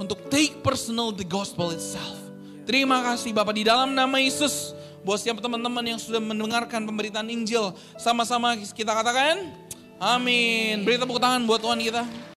[0.00, 2.16] untuk take personal the gospel itself.
[2.64, 4.72] Terima kasih Bapak di dalam nama Yesus.
[5.02, 7.74] Buat setiap teman-teman yang sudah mendengarkan pemberitaan Injil.
[7.98, 9.50] Sama-sama kita katakan,
[9.98, 10.86] amin.
[10.86, 12.04] Beri tepuk tangan buat Tuhan kita.